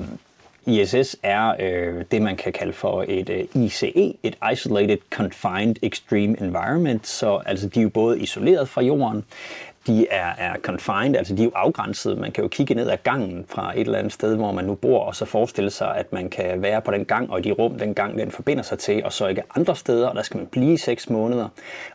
[0.67, 6.41] ISS er øh, det, man kan kalde for et øh, ICE, et Isolated Confined Extreme
[6.41, 7.07] Environment.
[7.07, 9.25] Så altså, de er jo både isoleret fra jorden,
[9.87, 12.19] de er, er confined, altså de er jo afgrænset.
[12.19, 14.75] Man kan jo kigge ned ad gangen fra et eller andet sted, hvor man nu
[14.75, 17.53] bor, og så forestille sig, at man kan være på den gang og i de
[17.53, 20.37] rum, den gang den forbinder sig til, og så ikke andre steder, og der skal
[20.37, 21.49] man blive i seks måneder.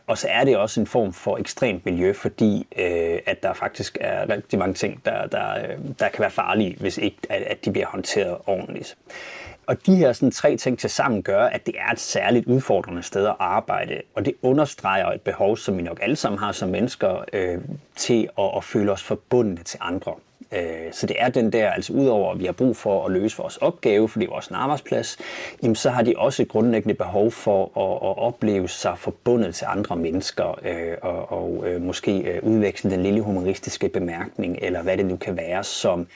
[0.07, 3.97] Og så er det også en form for ekstremt miljø, fordi øh, at der faktisk
[4.01, 7.65] er rigtig mange ting, der, der, øh, der kan være farlige, hvis ikke at, at
[7.65, 8.97] de bliver håndteret ordentligt.
[9.69, 13.03] Og de her sådan, tre ting til sammen gør, at det er et særligt udfordrende
[13.03, 16.69] sted at arbejde, og det understreger et behov, som vi nok alle sammen har som
[16.69, 17.57] mennesker, øh,
[17.95, 20.13] til at, at føle os forbundne til andre.
[20.51, 23.37] Øh, så det er den der, altså udover at vi har brug for at løse
[23.37, 25.17] vores opgave, for det er vores arbejdsplads,
[25.63, 29.65] jamen så har de også et grundlæggende behov for at, at opleve sig forbundet til
[29.69, 34.97] andre mennesker, øh, og, og øh, måske øh, udveksle den lille humoristiske bemærkning, eller hvad
[34.97, 36.07] det nu kan være, som,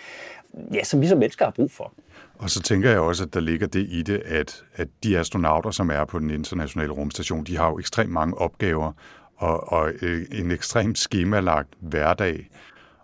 [0.73, 1.91] ja, som vi som mennesker har brug for.
[2.33, 5.71] Og så tænker jeg også, at der ligger det i det, at, at de astronauter,
[5.71, 8.91] som er på den internationale rumstation, de har jo ekstremt mange opgaver
[9.37, 12.49] og, og øh, en ekstremt skemalagt hverdag.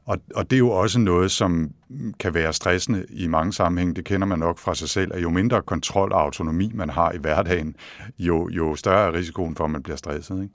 [0.05, 1.71] Og, og det er jo også noget, som
[2.19, 3.95] kan være stressende i mange sammenhænge.
[3.95, 7.11] Det kender man nok fra sig selv, at jo mindre kontrol og autonomi man har
[7.11, 7.75] i hverdagen,
[8.19, 10.43] jo, jo større er risikoen for, at man bliver stresset.
[10.43, 10.53] Ikke?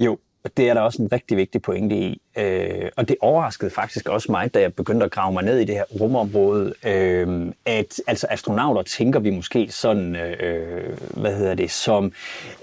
[0.00, 0.18] Jo,
[0.56, 2.20] det er der også en rigtig vigtig pointe i.
[2.36, 5.64] Øh, og det overraskede faktisk også mig, da jeg begyndte at grave mig ned i
[5.64, 11.70] det her rumområde, øh, at altså astronauter tænker vi måske sådan, øh, hvad hedder det,
[11.70, 12.12] som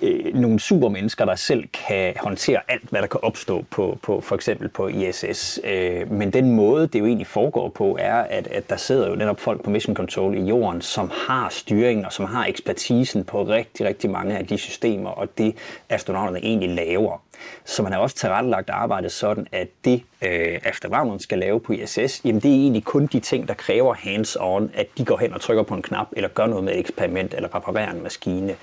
[0.02, 4.36] øh, nogle supermennesker, der selv kan håndtere alt, hvad der kan opstå på, på for
[4.36, 5.60] eksempel på ISS.
[5.64, 9.16] Øh, men den måde, det jo egentlig foregår på, er, at, at der sidder jo
[9.16, 13.44] netop folk på Mission Control i jorden, som har styringen og som har ekspertisen på
[13.44, 15.56] rigtig, rigtig mange af de systemer, og det
[15.90, 17.22] astronauterne egentlig laver.
[17.66, 22.26] Så man har også tilrettelagt arbejdet sådan, at det, øh, astronauterne skal lave på ISS,
[22.26, 25.42] jamen det er egentlig kun de ting, der kræver hands-on, at de går hen og
[25.42, 28.56] trykker på en knap, eller gør noget med et eksperiment, eller reparerer en maskine.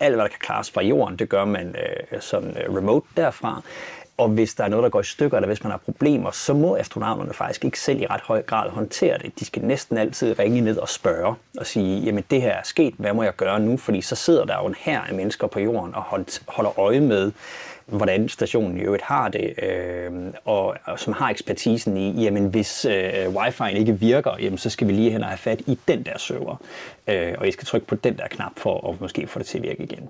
[0.00, 3.62] Alt, hvad der kan klares fra jorden, det gør man øh, sådan øh, remote derfra.
[4.16, 6.54] Og hvis der er noget, der går i stykker, eller hvis man har problemer, så
[6.54, 9.40] må astronauterne faktisk ikke selv i ret høj grad håndtere det.
[9.40, 12.94] De skal næsten altid ringe ned og spørge og sige, jamen det her er sket,
[12.98, 13.76] hvad må jeg gøre nu?
[13.76, 16.02] Fordi så sidder der jo en her af mennesker på jorden og
[16.48, 17.32] holder øje med,
[17.86, 20.12] hvordan stationen i øvrigt har det, øh,
[20.44, 24.88] og, og som har ekspertisen i, jamen hvis øh, wifi'en ikke virker, jamen så skal
[24.88, 26.56] vi lige hen og have fat i den der server,
[27.06, 29.58] øh, og I skal trykke på den der knap for at måske få det til
[29.58, 30.08] at virke igen.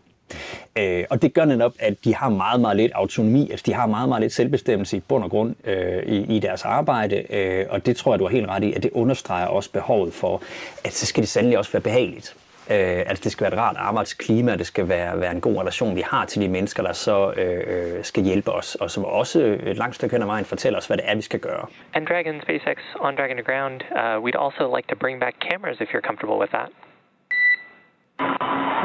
[0.76, 3.86] Øh, og det gør netop, at de har meget, meget lidt autonomi, altså de har
[3.86, 7.86] meget, meget lidt selvbestemmelse i bund og grund øh, i, i deres arbejde, øh, og
[7.86, 10.42] det tror jeg, du har helt ret i, at det understreger også behovet for,
[10.84, 12.36] at så skal det sandelig også være behageligt.
[12.70, 15.96] Øh, altså det skal være et rart arbejdsklima, det skal være, være en god relation,
[15.96, 19.38] vi har til de mennesker, der så øh, øh skal hjælpe os, og som også
[19.62, 21.66] et langt stykke hen ad vejen fortæller os, hvad det er, vi skal gøre.
[21.94, 25.76] And Dragon SpaceX on Dragon to Ground, uh, we'd also like to bring back cameras
[25.80, 26.70] if you're comfortable with that.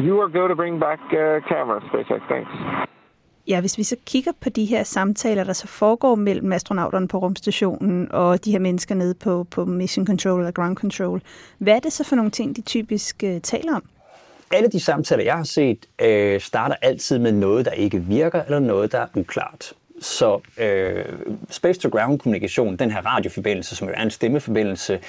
[0.07, 2.51] You are go to bring back uh, cameras, SpaceX, thanks.
[3.47, 7.17] Ja, hvis vi så kigger på de her samtaler, der så foregår mellem astronauterne på
[7.17, 11.21] rumstationen og de her mennesker nede på, på Mission Control eller Ground Control,
[11.57, 13.83] hvad er det så for nogle ting, de typisk øh, taler om?
[14.51, 18.59] Alle de samtaler, jeg har set, øh, starter altid med noget, der ikke virker, eller
[18.59, 19.73] noget, der er uklart.
[20.01, 21.05] Så øh,
[21.49, 24.99] space-to-ground-kommunikation, den her radioforbindelse, som jo er en stemmeforbindelse,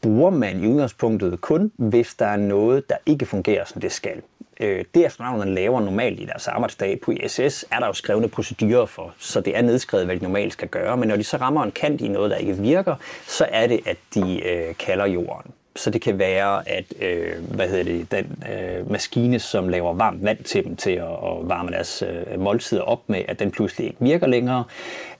[0.00, 4.22] bruger man i udgangspunktet kun, hvis der er noget, der ikke fungerer, som det skal
[4.60, 8.86] øh, det astronauterne laver normalt i deres arbejdsdag på ISS, er der jo skrevne procedurer
[8.86, 10.96] for, så det er nedskrevet, hvad de normalt skal gøre.
[10.96, 12.94] Men når de så rammer en kant i noget, der ikke virker,
[13.26, 15.52] så er det, at de øh, kalder jorden.
[15.76, 20.24] Så det kan være, at øh, hvad hedder det, den øh, maskine, som laver varmt
[20.24, 23.86] vand til dem til at, at varme deres øh, måltider op med, at den pludselig
[23.86, 24.64] ikke virker længere,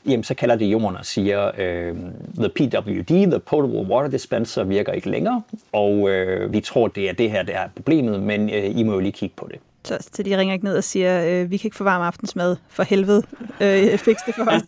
[0.07, 1.95] jamen så kalder det jorden og siger, øh,
[2.39, 5.43] the PWD, the Potable Water Dispenser, virker ikke længere,
[5.73, 8.93] og øh, vi tror, det er det her, der er problemet, men øh, I må
[8.93, 9.59] jo lige kigge på det.
[9.87, 12.57] Så, så de ringer ikke ned og siger, øh, vi kan ikke få varm aftensmad,
[12.69, 13.23] for helvede,
[13.61, 14.63] øh, fix det for os.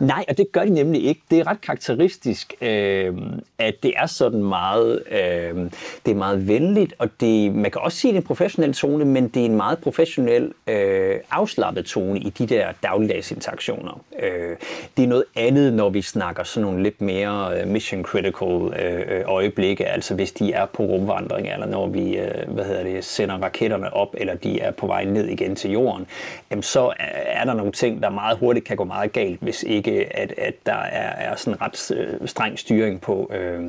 [0.00, 1.20] Nej, og det gør de nemlig ikke.
[1.30, 3.14] Det er ret karakteristisk, øh,
[3.58, 5.70] at det er sådan meget, øh,
[6.06, 8.74] det er meget venligt, og det, man kan også sige, at det er en professionel
[8.74, 14.04] tone, men det er en meget professionel, øh, afslappet tone i de der dagligdags interaktioner.
[14.22, 14.56] Øh,
[14.96, 19.22] det er noget andet, når vi snakker sådan nogle lidt mere øh, mission critical øh,
[19.26, 23.38] øjeblikke, altså hvis de er på rumvandring, eller når vi, øh, hvad hedder det, sender
[23.42, 26.06] raketter raketterne op, eller de er på vej ned igen til jorden,
[26.50, 26.92] jamen så
[27.26, 30.54] er der nogle ting, der meget hurtigt kan gå meget galt, hvis ikke at, at
[30.66, 33.68] der er, er sådan ret øh, streng styring på, øh,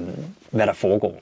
[0.51, 1.21] hvad der foregår.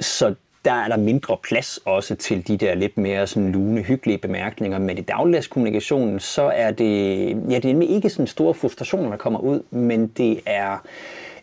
[0.00, 4.18] Så der er der mindre plads også til de der lidt mere sådan lune, hyggelige
[4.18, 4.78] bemærkninger.
[4.78, 9.38] Men i dagligdagskommunikationen, så er det, ja, det er ikke sådan store frustrationer, der kommer
[9.40, 10.78] ud, men det er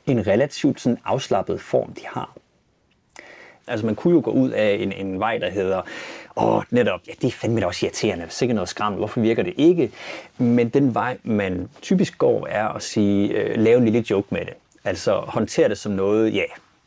[0.07, 2.37] en relativt sådan afslappet form, de har.
[3.67, 5.81] Altså man kunne jo gå ud af en, en vej, der hedder,
[6.35, 9.53] åh, netop, ja, det er fandme da også irriterende, sikkert noget skræmt, hvorfor virker det
[9.57, 9.91] ikke?
[10.37, 14.45] Men den vej, man typisk går, er at sige, øh, lave en lille joke med
[14.45, 14.53] det.
[14.83, 16.43] Altså håndtere det som noget, ja,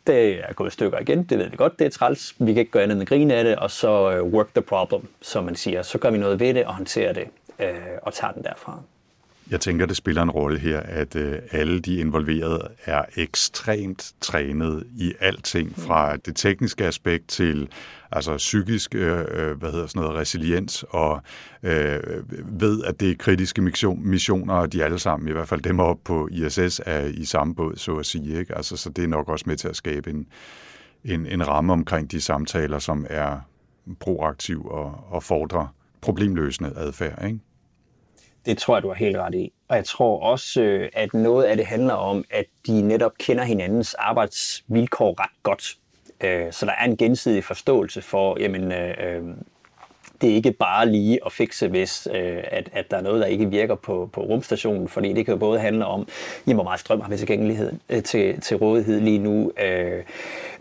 [0.06, 2.60] det er gået i stykker igen, det ved vi godt, det er træls, vi kan
[2.60, 5.44] ikke gøre andet end at grine af det, og så øh, work the problem, som
[5.44, 5.82] man siger.
[5.82, 8.80] Så gør vi noget ved det og håndterer det, øh, og tager den derfra.
[9.50, 14.86] Jeg tænker, det spiller en rolle her, at øh, alle de involverede er ekstremt trænet
[14.96, 17.68] i alting, fra det tekniske aspekt til
[18.12, 21.22] altså psykisk øh, øh hvad hedder sådan noget, resiliens, og
[21.62, 22.00] øh,
[22.60, 23.62] ved, at det er kritiske
[23.96, 27.54] missioner, og de alle sammen, i hvert fald dem op på ISS, er i samme
[27.54, 28.38] båd, så at sige.
[28.38, 28.56] Ikke?
[28.56, 30.26] Altså, så det er nok også med til at skabe en,
[31.04, 33.40] en, en ramme omkring de samtaler, som er
[34.00, 37.24] proaktiv og, og fordrer problemløsende adfærd.
[37.24, 37.38] Ikke?
[38.48, 39.52] Det tror jeg, du har helt ret i.
[39.68, 43.44] Og jeg tror også, øh, at noget af det handler om, at de netop kender
[43.44, 45.76] hinandens arbejdsvilkår ret godt.
[46.20, 49.22] Øh, så der er en gensidig forståelse for, jamen, øh, øh,
[50.20, 53.26] det er ikke bare lige at fikse, hvis øh, at, at der er noget, der
[53.26, 56.08] ikke virker på, på rumstationen, fordi det kan jo både handle om,
[56.46, 60.02] jamen, hvor meget strøm har vi tilgængelighed øh, til, til rådighed lige nu, øh,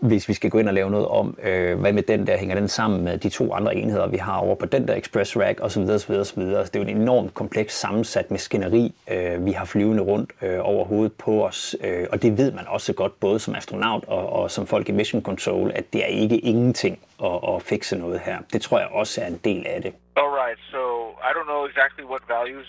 [0.01, 2.55] hvis vi skal gå ind og lave noget om, øh, hvad med den der, hænger
[2.55, 5.59] den sammen med de to andre enheder, vi har over på den der Express Rack,
[5.61, 5.81] osv.
[5.81, 6.39] osv., osv.
[6.39, 10.59] Altså, det er jo en enormt kompleks sammensat maskineri, øh, vi har flyvende rundt øh,
[10.61, 14.33] over hovedet på os, øh, og det ved man også godt, både som astronaut og,
[14.33, 18.19] og som folk i Mission Control, at det er ikke ingenting at, at fikse noget
[18.19, 18.37] her.
[18.53, 19.93] Det tror jeg også er en del af det.
[20.15, 20.81] All right, so
[21.27, 22.67] I don't know exactly what values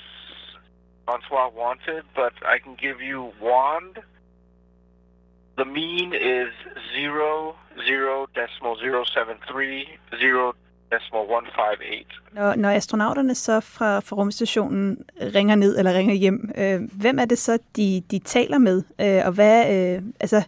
[1.06, 3.94] Francois wanted, but I can give you wand.
[5.58, 6.52] The mean is
[6.94, 10.54] 0, 0 decimal 073, 0
[10.92, 12.06] decimal 158.
[12.32, 17.24] Når, når astronauterne så fra, fra rumstationen ringer ned eller ringer hjem, øh, hvem er
[17.24, 18.82] det så, de, de taler med?
[19.00, 20.42] Øh, og hvad, øh, altså,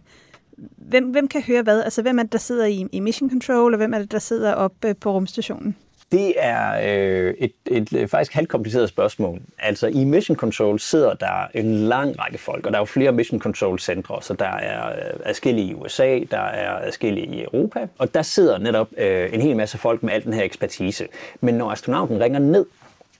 [0.77, 1.83] hvem, hvem kan høre hvad?
[1.83, 4.19] Altså, hvem er det, der sidder i, i Mission Control, og hvem er det, der
[4.19, 5.75] sidder oppe øh, på rumstationen?
[6.11, 9.41] Det er øh, et, et, et faktisk halvt kompliceret spørgsmål.
[9.59, 13.11] Altså i Mission Control sidder der en lang række folk, og der er jo flere
[13.11, 17.87] Mission Control centre, så der er øh, adskillige i USA, der er adskillige i Europa,
[17.97, 21.07] og der sidder netop øh, en hel masse folk med al den her ekspertise.
[21.41, 22.65] Men når astronauten ringer ned,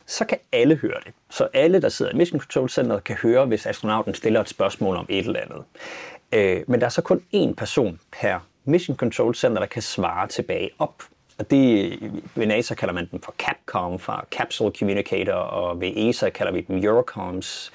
[0.05, 1.13] så kan alle høre det.
[1.29, 4.95] Så alle, der sidder i Mission Control Center, kan høre, hvis astronauten stiller et spørgsmål
[4.95, 5.63] om et eller andet.
[6.31, 10.27] Øh, men der er så kun én person per Mission Control Center, der kan svare
[10.27, 11.03] tilbage op.
[11.41, 11.97] Og det,
[12.35, 16.61] ved NASA kalder man dem for Capcom, for Capsule Communicator, og ved ESA kalder vi
[16.61, 17.71] dem Eurocoms.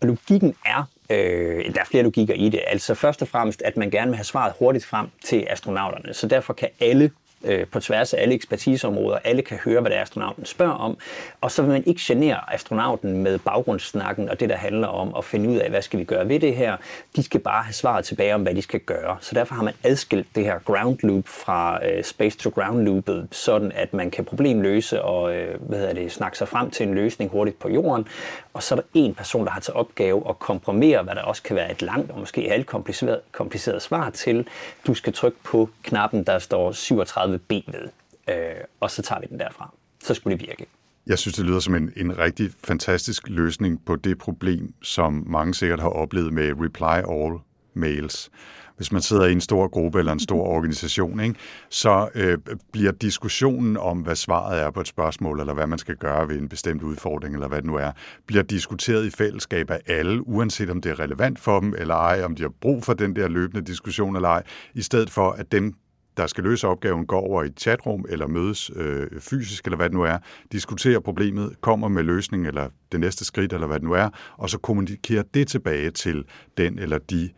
[0.00, 3.76] Og logikken er, øh, der er flere logikker i det, altså først og fremmest, at
[3.76, 6.14] man gerne vil have svaret hurtigt frem til astronauterne.
[6.14, 7.10] Så derfor kan alle
[7.44, 9.18] øh, på tværs af alle ekspertiseområder.
[9.24, 10.98] Alle kan høre, hvad det er, astronauten spørger om.
[11.40, 15.24] Og så vil man ikke genere astronauten med baggrundssnakken og det, der handler om at
[15.24, 16.76] finde ud af, hvad skal vi gøre ved det her.
[17.16, 19.16] De skal bare have svaret tilbage om, hvad de skal gøre.
[19.20, 23.28] Så derfor har man adskilt det her ground loop fra øh, space to ground loopet,
[23.30, 26.94] sådan at man kan problemløse og øh, hvad hedder det, snakke sig frem til en
[26.94, 28.06] løsning hurtigt på jorden.
[28.54, 31.42] Og så er der en person, der har til opgave at komprimere, hvad der også
[31.42, 34.48] kan være et langt og måske alt kompliceret, kompliceret svar til.
[34.86, 37.88] Du skal trykke på knappen, der står 37 B ved,
[38.28, 39.74] øh, og så tager vi den derfra.
[40.04, 40.66] Så skulle det virke.
[41.06, 45.54] Jeg synes, det lyder som en, en rigtig fantastisk løsning på det problem, som mange
[45.54, 47.38] sikkert har oplevet med reply all
[47.74, 48.30] mails.
[48.76, 51.34] Hvis man sidder i en stor gruppe eller en stor organisation, ikke,
[51.68, 52.38] så øh,
[52.72, 56.38] bliver diskussionen om, hvad svaret er på et spørgsmål, eller hvad man skal gøre ved
[56.38, 57.92] en bestemt udfordring, eller hvad det nu er,
[58.26, 62.24] bliver diskuteret i fællesskab af alle, uanset om det er relevant for dem, eller ej,
[62.24, 64.42] om de har brug for den der løbende diskussion eller ej,
[64.74, 65.74] i stedet for at dem,
[66.18, 69.88] der skal løse opgaven, går over i et chatrum eller mødes øh, fysisk, eller hvad
[69.88, 70.18] det nu er,
[70.52, 74.50] diskuterer problemet, kommer med løsning eller det næste skridt, eller hvad det nu er, og
[74.50, 76.24] så kommunikerer det tilbage til
[76.56, 77.30] den eller de,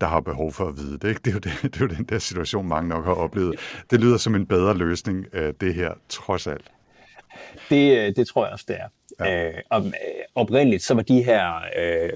[0.00, 1.08] der har behov for at vide det.
[1.08, 1.20] Ikke?
[1.24, 3.58] Det, er jo det, det er jo den der situation, mange nok har oplevet.
[3.90, 6.70] Det lyder som en bedre løsning, øh, det her, trods alt.
[7.70, 8.88] Det, øh, det tror jeg også, det er.
[9.20, 9.48] Ja.
[9.48, 9.92] Øh, og, øh,
[10.34, 12.10] oprindeligt så var de her øh,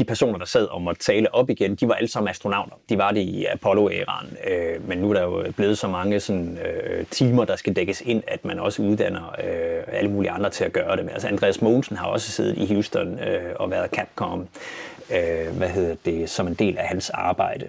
[0.00, 2.76] de personer, der sad og måtte tale op igen, de var alle sammen astronauter.
[2.88, 6.58] De var det i Apollo-æraen, øh, men nu er der jo blevet så mange sådan,
[6.58, 10.64] øh, timer, der skal dækkes ind, at man også uddanner øh, alle mulige andre til
[10.64, 11.04] at gøre det.
[11.04, 14.48] Men altså Andreas Mogensen har også siddet i Houston øh, og været Capcom
[15.10, 17.68] øh, hvad hedder det, som en del af hans arbejde.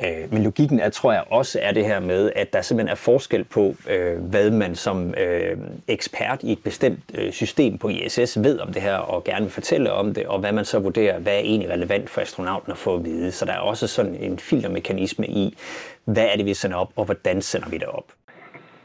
[0.00, 2.94] Øh, men logikken er, tror jeg også er det her med, at der simpelthen er
[2.94, 5.56] forskel på, øh, hvad man som øh,
[5.88, 9.52] ekspert i et bestemt øh, system på ISS ved om det her, og gerne vil
[9.52, 12.78] fortælle om det, og hvad man så vurderer, hvad er egentlig relevant for astronauten at
[12.78, 13.32] få at vide.
[13.32, 15.58] Så der er også sådan en filtermekanisme i,
[16.04, 18.12] hvad er det, vi sender op, og hvordan sender vi det op.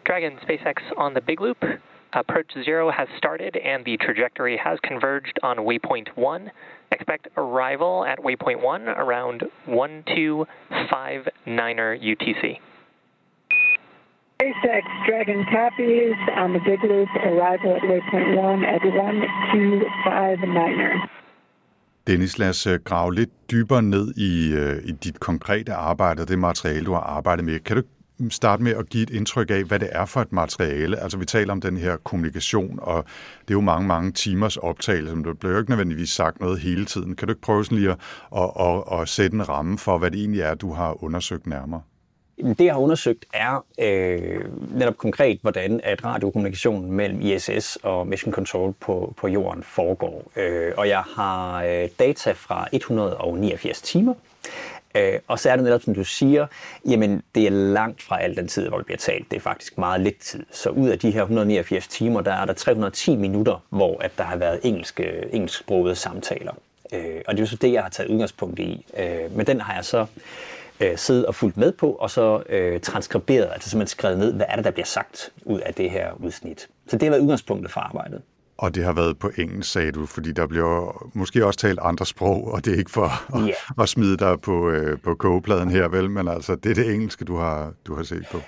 [0.07, 1.65] Dragon SpaceX on the Big Loop.
[2.13, 6.51] Approach zero has started and the trajectory has converged on waypoint one.
[6.91, 12.59] Expect arrival at waypoint 1 around 1259er UTC.
[14.41, 21.20] SpaceX Dragon copies on the Big Loop, arrival at waypoint 1 at 1259er.
[22.07, 26.27] Dennis, lad os øh, grave lidt dybere ned i, øh, i dit konkrete arbejde og
[26.27, 27.59] det materiale, du har arbejdet med.
[27.59, 27.83] Kan du
[28.17, 30.99] mm, starte med at give et indtryk af, hvad det er for et materiale?
[30.99, 33.05] Altså vi taler om den her kommunikation, og
[33.41, 36.59] det er jo mange, mange timers optagelse, men der bliver jo ikke nødvendigvis sagt noget
[36.59, 37.15] hele tiden.
[37.15, 37.97] Kan du ikke prøve sådan lige at,
[38.37, 41.81] at, at, at sætte en ramme for, hvad det egentlig er, du har undersøgt nærmere?
[42.37, 44.39] Det, jeg har undersøgt, er øh,
[44.73, 50.31] netop konkret, hvordan at radiokommunikationen mellem ISS og Mission Control på, på jorden foregår.
[50.35, 54.13] Øh, og jeg har øh, data fra 189 timer.
[54.95, 56.47] Øh, og så er det netop, som du siger,
[56.89, 59.31] jamen det er langt fra al den tid, hvor det bliver talt.
[59.31, 60.45] Det er faktisk meget lidt tid.
[60.51, 64.23] Så ud af de her 189 timer, der er der 310 minutter, hvor at der
[64.23, 66.53] har været engelske, engelsksprogede samtaler.
[66.93, 68.85] Øh, og det er jo så det, jeg har taget udgangspunkt i.
[68.97, 70.05] Øh, men den har jeg så
[70.81, 74.45] øh, siddet og fulgt med på, og så øh, transkriberet, altså simpelthen skrevet ned, hvad
[74.49, 76.67] er det, der bliver sagt ud af det her udsnit.
[76.87, 78.21] Så det har været udgangspunktet for arbejdet.
[78.57, 82.05] Og det har været på engelsk, sagde du, fordi der bliver måske også talt andre
[82.05, 83.81] sprog, og det er ikke for at, yeah.
[83.81, 86.09] at smide dig på, øh, på kogepladen her, vel?
[86.09, 88.41] Men altså, det er det engelske, du har, du har set på.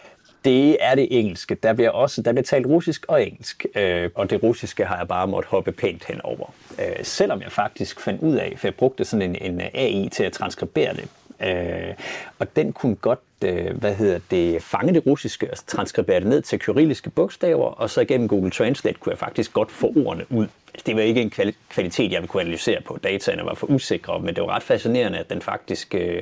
[0.46, 1.56] Det er det engelske.
[1.56, 5.08] Der bliver også der bliver talt russisk og engelsk, øh, og det russiske har jeg
[5.08, 6.54] bare måttet hoppe pænt henover.
[6.80, 10.24] Øh, selvom jeg faktisk fandt ud af, for jeg brugte sådan en, en AI til
[10.24, 11.10] at transkribere det,
[11.44, 11.94] Øh,
[12.40, 16.42] og den kunne godt, øh, hvad hedder det, fange det russiske og transkribere det ned
[16.42, 20.48] til kyrilliske bogstaver, og så igennem Google Translate kunne jeg faktisk godt få ordene ud.
[20.74, 21.32] Altså, det var ikke en
[21.70, 23.00] kvalitet, jeg ville kunne analysere på.
[23.04, 26.22] Dataene var for usikre, men det var ret fascinerende, at den faktisk øh,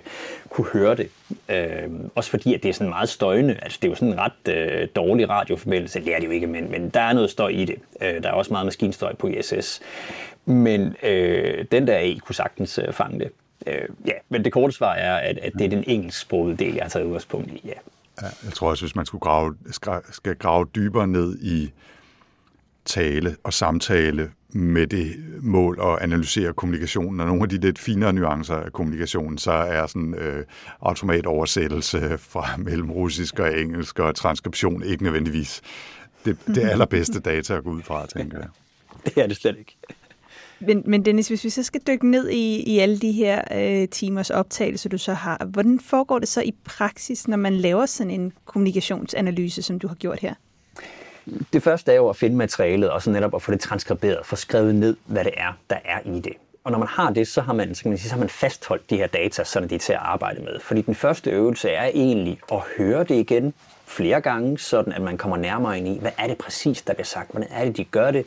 [0.50, 1.10] kunne høre det.
[1.50, 3.58] Øh, også fordi, at det er sådan meget støjende.
[3.62, 6.00] Altså, det er jo sådan en ret øh, dårlig radioforbindelse.
[6.00, 7.76] Det er det jo ikke, men, men der er noget støj i det.
[8.02, 9.82] Øh, der er også meget maskinstøj på ISS.
[10.46, 13.32] Men øh, den der AI kunne sagtens øh, fange det.
[13.68, 16.84] Øh, ja, men det korte svar er, at, at det er den engelsksprogede del, jeg
[16.84, 17.74] har taget udgangspunkt i, ja.
[18.22, 18.28] ja.
[18.43, 19.55] Jeg tror også, hvis man skulle grave,
[20.12, 21.72] skal grave dybere ned i
[22.86, 28.14] tale og samtale med det mål at analysere kommunikationen, og nogle af de lidt finere
[28.14, 30.45] nuancer af kommunikationen, så er sådan øh,
[30.82, 35.62] automatoversættelse fra mellem russisk og engelsk og transkription ikke nødvendigvis
[36.26, 38.47] det, det allerbedste data at gå ud fra, tænker jeg.
[39.05, 39.78] Det er det slet ikke.
[40.62, 43.88] Men, men Dennis, hvis vi så skal dykke ned i, i alle de her øh,
[43.88, 48.12] timers optagelse, du så har, hvordan foregår det så i praksis, når man laver sådan
[48.12, 50.34] en kommunikationsanalyse, som du har gjort her?
[51.53, 54.36] Det første er jo at finde materialet, og så netop at få det transkriberet, få
[54.36, 56.34] skrevet ned, hvad det er, der er i det.
[56.64, 58.30] Og når man har det, så har man, så kan man, sige, så har man
[58.30, 60.59] fastholdt de her data, så de er til at arbejde med.
[60.59, 63.53] Fordi den første øvelse er egentlig at høre det igen
[63.86, 67.05] flere gange, sådan at man kommer nærmere ind i, hvad er det præcis, der bliver
[67.05, 68.26] sagt, hvordan er det, de gør det,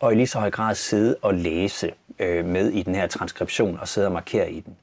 [0.00, 3.78] og i lige så høj grad sidde og læse øh, med i den her transkription
[3.80, 4.76] og sidde og markere i den.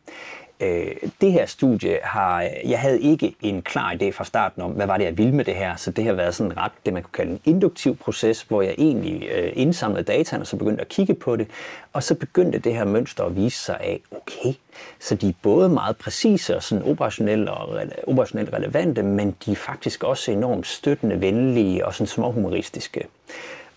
[0.59, 4.87] Øh, det her studie har, jeg havde ikke en klar idé fra starten om, hvad
[4.87, 7.03] var det, jeg ville med det her, så det har været sådan ret, det man
[7.03, 10.89] kunne kalde en induktiv proces, hvor jeg egentlig øh, indsamlede dataen, og så begyndte at
[10.89, 11.47] kigge på det,
[11.93, 14.53] og så begyndte det her mønster at vise sig af, okay,
[14.99, 19.55] så de er både meget præcise og sådan operationelle og operationelt relevante, men de er
[19.55, 23.07] faktisk også enormt støttende, venlige og sådan småhumoristiske.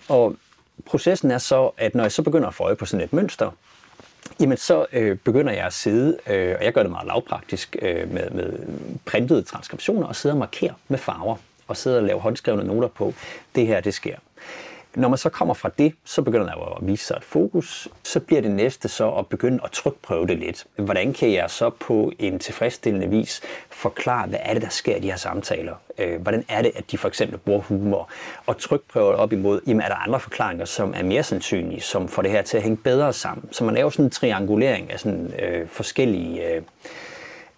[0.09, 0.36] Og
[0.87, 3.51] processen er så, at når jeg så begynder at få øje på sådan et mønster,
[4.41, 8.12] jamen så øh, begynder jeg at sidde, øh, og jeg gør det meget lavpraktisk, øh,
[8.12, 8.59] med, med
[9.05, 11.37] printede transkriptioner, og sidde og markere med farver,
[11.68, 13.14] og sidde og lave håndskrevne noter på,
[13.55, 14.16] det her, det sker.
[14.99, 17.88] Når man så kommer fra det, så begynder der at vise sig et fokus.
[18.03, 20.66] Så bliver det næste så at begynde at trykprøve det lidt.
[20.76, 23.40] Hvordan kan jeg så på en tilfredsstillende vis
[23.70, 25.74] forklare, hvad er det, der sker i de her samtaler?
[25.99, 28.11] Øh, hvordan er det, at de for eksempel bruger humor?
[28.46, 32.22] Og trykprøver op imod, jamen er der andre forklaringer, som er mere sandsynlige, som får
[32.22, 33.53] det her til at hænge bedre sammen?
[33.53, 36.55] Så man laver sådan en triangulering af sådan øh, forskellige...
[36.55, 36.62] Øh,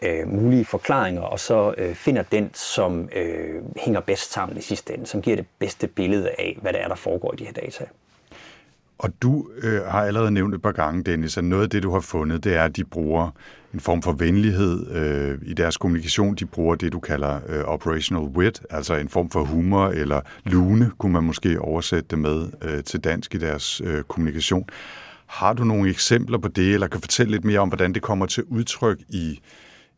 [0.03, 4.94] øh, mulige forklaringer, og så øh, finder den, som øh, hænger bedst sammen i sidste
[4.94, 7.53] ende, som giver det bedste billede af, hvad det er, der foregår i de her
[7.53, 7.84] data.
[8.98, 11.92] Og du øh, har allerede nævnt et par gange, Dennis, at noget af det, du
[11.92, 13.30] har fundet, det er, at de bruger
[13.74, 16.34] en form for venlighed øh, i deres kommunikation.
[16.34, 20.90] De bruger det, du kalder øh, operational wit, altså en form for humor eller lune,
[20.98, 24.68] kunne man måske oversætte det med øh, til dansk i deres øh, kommunikation.
[25.26, 28.26] Har du nogle eksempler på det, eller kan fortælle lidt mere om, hvordan det kommer
[28.26, 29.40] til udtryk i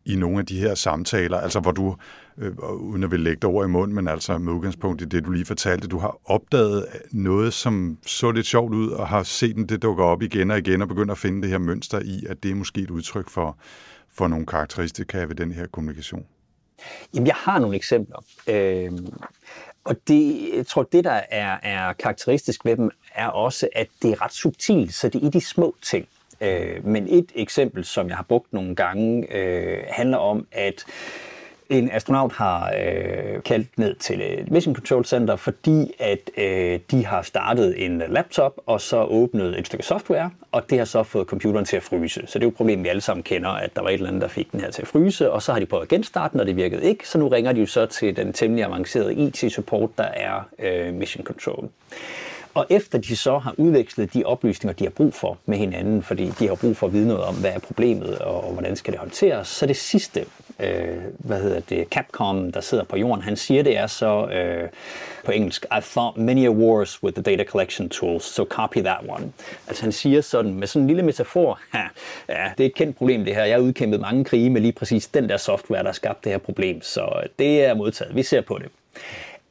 [0.05, 1.97] i nogle af de her samtaler, altså hvor du,
[2.39, 5.25] øh, uden at vil lægge dig over i munden, men altså med udgangspunkt i det,
[5.25, 9.23] du lige fortalte, du har opdaget øh, noget, som så lidt sjovt ud, og har
[9.23, 12.01] set den, det dukker op igen og igen, og begynder at finde det her mønster
[12.01, 13.59] i, at det er måske et udtryk for,
[14.15, 16.27] for nogle karakteristika ved den her kommunikation.
[17.15, 18.25] Jamen, jeg har nogle eksempler.
[18.49, 18.93] Øh,
[19.85, 24.11] og det, jeg tror, det, der er, er karakteristisk ved dem, er også, at det
[24.11, 26.09] er ret subtilt, så det er i de små ting.
[26.43, 30.85] Øh, men et eksempel, som jeg har brugt nogle gange, øh, handler om, at
[31.73, 37.07] En astronaut har øh, kaldt ned til et Mission Control Center, fordi at øh, de
[37.07, 41.27] har startet en laptop og så åbnet et stykke software, og det har så fået
[41.27, 42.23] computeren til at fryse.
[42.27, 44.09] Så det er jo et problem, vi alle sammen kender, at der var et eller
[44.09, 46.33] andet, der fik den her til at fryse, og så har de prøvet at genstarte
[46.33, 47.09] den, og det virkede ikke.
[47.09, 51.25] Så nu ringer de jo så til den temmelig avancerede IT-support, der er øh, Mission
[51.25, 51.69] Control.
[52.55, 56.33] Og efter de så har udvekslet de oplysninger, de har brug for med hinanden, fordi
[56.39, 58.93] de har brug for at vide noget om, hvad er problemet og, og hvordan skal
[58.93, 60.25] det håndteres, så det sidste,
[60.61, 64.69] øh, hvad hedder det, Capcom, der sidder på jorden, han siger det er så øh,
[65.25, 69.01] på engelsk, I fought many a wars with the data collection tools, so copy that
[69.09, 69.33] one.
[69.69, 71.85] Altså han siger sådan med sådan en lille metafor, ja,
[72.29, 74.73] ja det er et kendt problem det her, jeg har udkæmpet mange krige med lige
[74.73, 78.23] præcis den der software, der har skabt det her problem, så det er modtaget, vi
[78.23, 78.69] ser på det.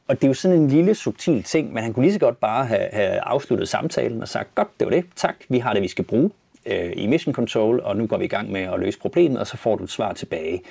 [0.08, 2.40] Og det er jo sådan en lille subtil ting, men han kunne lige så godt
[2.40, 5.82] bare have, have afsluttet samtalen og sagt, godt, det var det, tak, vi har det,
[5.82, 6.30] vi skal bruge
[6.66, 9.46] øh, i Mission Control, og nu går vi i gang med at løse problemet, og
[9.46, 10.62] så får du et svar tilbage.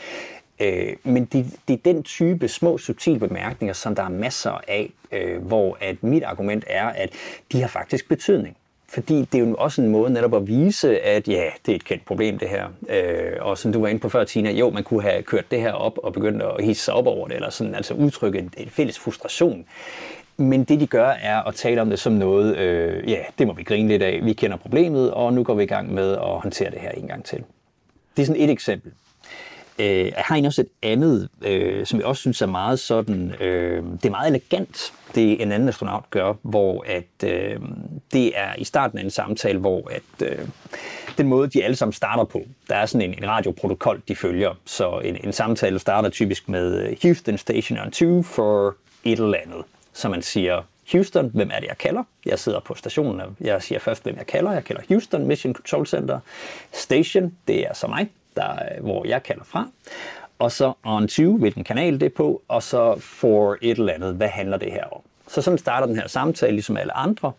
[0.62, 4.92] Øh, men det, det er den type små, subtile bemærkninger, som der er masser af,
[5.12, 7.10] øh, hvor at mit argument er, at
[7.52, 8.58] de har faktisk betydning.
[8.94, 11.86] Fordi det er jo også en måde netop at vise, at ja, det er et
[11.86, 12.68] kendt problem det her.
[12.90, 15.62] Øh, og som du var inde på før, Tina, jo, man kunne have kørt det
[15.62, 18.54] her op og begyndt at hisse sig op over det, eller sådan, altså udtrykke en,
[18.58, 19.66] en fælles frustration.
[20.38, 23.54] Men det de gør er at tale om det som noget, øh, ja, det må
[23.54, 26.40] vi grine lidt af, vi kender problemet, og nu går vi i gang med at
[26.42, 27.44] håndtere det her en gang til.
[28.18, 28.92] Det er sådan et eksempel.
[29.82, 33.84] Øh, jeg har også et andet, øh, som jeg også synes er meget sådan, øh,
[33.84, 37.60] det er meget elegant, det en anden astronaut gør, hvor at øh,
[38.14, 40.48] det er i starten af en samtale, hvor at øh,
[41.18, 44.60] den måde, de alle sammen starter på, der er sådan en, en radioprotokol, de følger.
[44.66, 49.38] Så en, en samtale starter typisk med øh, Houston Station on 2 for et eller
[49.46, 49.64] andet.
[49.94, 50.62] Så man siger,
[50.92, 52.04] Houston, hvem er det, jeg kalder?
[52.26, 54.52] Jeg sidder på stationen, og jeg siger først, hvem jeg kalder.
[54.52, 56.20] Jeg kalder Houston Mission Control Center.
[56.72, 59.68] Station, det er så mig der, øh, hvor jeg kalder fra.
[60.40, 64.16] Og så on 20, hvilken kanal det er på, og så for et eller andet,
[64.16, 65.02] hvad handler det her om.
[65.28, 67.32] Så sådan starter den her samtale, ligesom alle andre.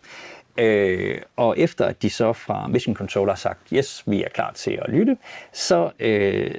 [0.57, 4.51] Øh, og efter at de så fra Mission Control har sagt, yes, vi er klar
[4.51, 5.17] til at lytte,
[5.53, 6.55] så øh,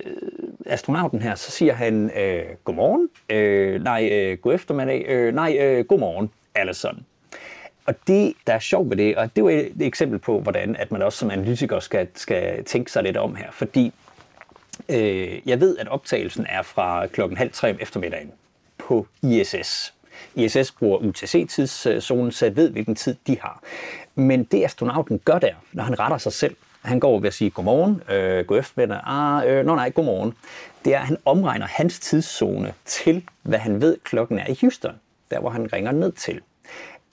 [0.66, 5.84] astronauten her, så siger han, øh, godmorgen, øh, nej, øh, god eftermiddag, øh, nej, øh,
[5.84, 7.04] godmorgen, Allison.
[7.86, 10.92] Og det, der er sjovt ved det, og det var et eksempel på, hvordan at
[10.92, 13.92] man også som analytiker skal, skal tænke sig lidt om her, fordi
[14.88, 18.32] Øh, jeg ved, at optagelsen er fra klokken halv tre om eftermiddagen
[18.78, 19.94] på ISS.
[20.34, 23.62] ISS bruger UTC-tidszonen, så jeg ved, hvilken tid de har.
[24.14, 27.50] Men det astronauten gør der, når han retter sig selv, han går ved at sige
[27.50, 30.34] godmorgen, øh, god eftermiddag, ah, øh, nå nej, godmorgen.
[30.84, 34.92] Det er, at han omregner hans tidszone til, hvad han ved klokken er i Houston,
[35.30, 36.40] der hvor han ringer ned til.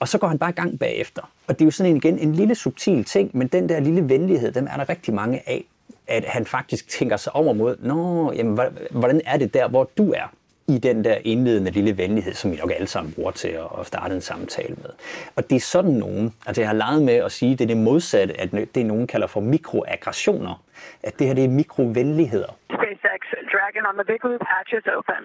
[0.00, 1.22] Og så går han bare i gang bagefter.
[1.46, 4.08] Og det er jo sådan en, igen en lille subtil ting, men den der lille
[4.08, 5.64] venlighed, dem er der rigtig mange af
[6.12, 8.58] at han faktisk tænker sig om og mod, Nå, jamen,
[8.90, 10.28] hvordan er det der, hvor du er?
[10.68, 14.14] i den der indledende lille venlighed, som vi nok alle sammen bruger til at starte
[14.14, 14.90] en samtale med.
[15.36, 17.76] Og det er sådan nogen, altså jeg har leget med at sige, det er det
[17.76, 20.54] modsatte, at det nogen kalder for mikroaggressioner.
[21.02, 22.52] At det her det er mikrovenligheder.
[22.78, 23.20] SpaceX
[23.54, 25.22] Dragon on the big loop, hatches open.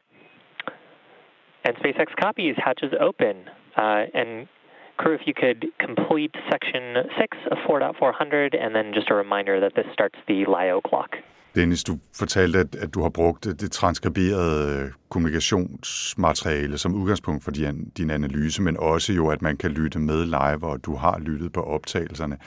[1.65, 3.35] And SpaceX copies hatches open.
[3.83, 4.31] Uh, and
[4.97, 6.83] Crew, if you could complete section
[7.17, 11.11] 6 of 4.400, and then just a reminder that this starts the LIO clock.
[11.55, 17.51] Dennis, du fortalte, at, at du har brugt det transkriberede øh, kommunikationsmateriale som udgangspunkt for
[17.51, 21.19] din, din analyse, men også jo, at man kan lytte med live, og du har
[21.19, 22.37] lyttet på optagelserne.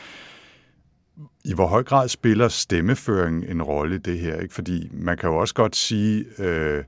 [1.44, 4.40] I hvor høj grad spiller stemmeføring en rolle i det her?
[4.40, 4.54] Ikke?
[4.54, 6.84] Fordi man kan jo også godt sige, øh,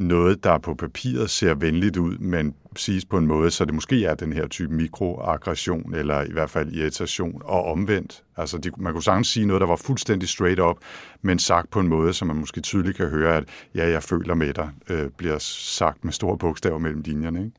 [0.00, 4.04] noget, der på papiret ser venligt ud, men siges på en måde, så det måske
[4.04, 8.22] er den her type mikroaggression, eller i hvert fald irritation, og omvendt.
[8.36, 10.76] Altså, de, man kunne sagtens sige noget, der var fuldstændig straight up,
[11.22, 13.44] men sagt på en måde, så man måske tydeligt kan høre, at
[13.74, 17.56] ja, jeg føler med dig, øh, bliver sagt med store bogstaver mellem linjerne, ikke?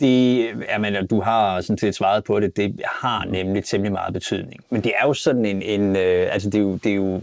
[0.00, 2.56] Det, jamen, du har sådan set svaret på det.
[2.56, 4.60] Det har nemlig temmelig meget betydning.
[4.70, 7.20] Men det er jo sådan en, en øh, altså det er jo, det er jo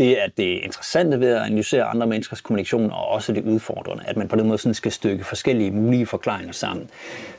[0.00, 4.16] det er det interessante ved at analysere andre menneskers kommunikation, og også det udfordrende, at
[4.16, 6.90] man på den måde sådan skal stykke forskellige mulige forklaringer sammen.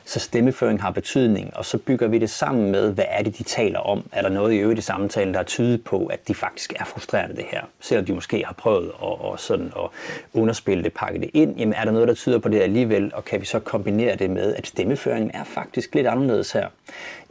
[0.04, 3.42] Så stemmeføring har betydning, og så bygger vi det sammen med, hvad er det, de
[3.42, 4.04] taler om?
[4.12, 6.84] Er der noget i øvrigt i samtalen, der er tydet på, at de faktisk er
[6.84, 7.60] frustrerende det her?
[7.80, 9.88] Selvom de måske har prøvet at, og sådan at
[10.34, 13.24] underspille det, pakke det ind, jamen er der noget, der tyder på det alligevel, og
[13.24, 16.68] kan vi så kombinere det med, at stemmeføringen er faktisk lidt anderledes her?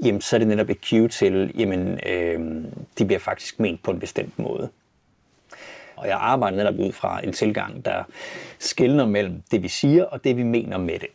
[0.03, 2.39] Jamen så er det netop et cue til, jamen øh,
[2.97, 4.69] de bliver faktisk ment på en bestemt måde.
[6.01, 8.03] Og jeg arbejder netop ud fra en tilgang, der
[8.59, 11.07] skældner mellem det, vi siger, og det, vi mener med det.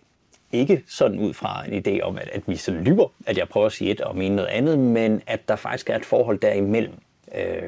[0.53, 3.67] Ikke sådan ud fra en idé om, at, at vi så lyver, at jeg prøver
[3.67, 6.95] at sige et og mene noget andet, men at der faktisk er et forhold derimellem.
[7.35, 7.63] Øh,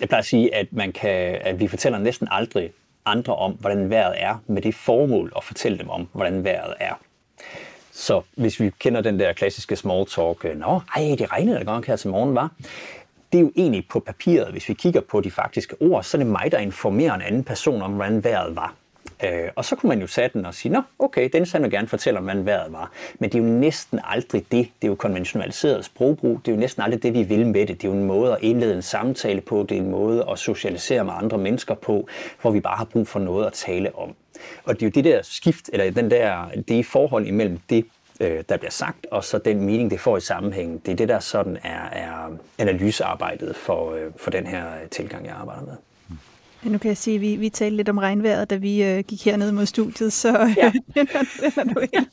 [0.00, 2.70] jeg plejer at sige, at, man kan, at vi fortæller næsten aldrig
[3.04, 6.94] andre om, hvordan vejret er, med det formål at fortælle dem om, hvordan vejret er.
[7.92, 11.64] Så hvis vi kender den der klassiske small talk, øh, nå, ej, det regnede da
[11.64, 12.50] godt her til morgen, var.
[13.32, 16.18] Det er jo egentlig på papiret, hvis vi kigger på de faktiske ord, så er
[16.18, 18.74] det mig, der informerer en anden person om, hvordan vejret var.
[19.24, 21.88] Øh, og så kunne man jo sætte den og sige, nå, okay, den vil gerne
[21.88, 22.92] fortælle om, hvordan vejret var.
[23.18, 24.68] Men det er jo næsten aldrig det.
[24.82, 26.40] Det er jo konventionaliseret sprogbrug.
[26.44, 27.82] Det er jo næsten aldrig det, vi vil med det.
[27.82, 29.66] Det er jo en måde at indlede en samtale på.
[29.68, 32.08] Det er en måde at socialisere med andre mennesker på,
[32.40, 34.14] hvor vi bare har brug for noget at tale om.
[34.64, 37.86] Og det er jo det der skift, eller den der, det forhold imellem det,
[38.20, 40.78] øh, der bliver sagt, og så den mening, det får i sammenhængen.
[40.86, 45.34] Det er det, der sådan er, er analysearbejdet for, øh, for den her tilgang, jeg
[45.34, 45.76] arbejder med.
[46.64, 49.04] Ja, nu kan jeg sige, at vi, vi talte lidt om regnvejret, da vi øh,
[49.04, 50.72] gik herned mod studiet, så ja.
[50.94, 51.06] den,
[51.40, 52.08] den er du helt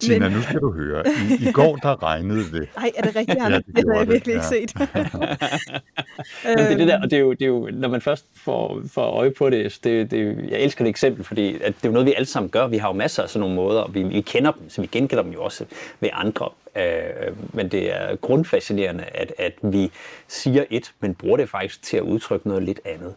[0.00, 0.32] Tina, Men...
[0.32, 1.04] nu skal du høre.
[1.08, 2.68] I, I går, der regnede det.
[2.76, 4.74] Nej, er det rigtigt, ja, det, det har jeg virkelig ikke set.
[6.44, 8.26] Men det er det der, og det er jo, det er jo når man først
[8.34, 11.88] får, får øje på det, det, det, jeg elsker det eksempel, fordi at det er
[11.88, 12.66] jo noget, vi alle sammen gør.
[12.66, 14.86] Vi har jo masser af sådan nogle måder, og vi, vi kender dem, så vi
[14.86, 15.64] genkender dem jo også
[16.00, 16.48] ved andre.
[16.76, 19.90] Øh, men det er grundfascinerende, at, at vi
[20.28, 23.14] siger et, men bruger det faktisk til at udtrykke noget lidt andet.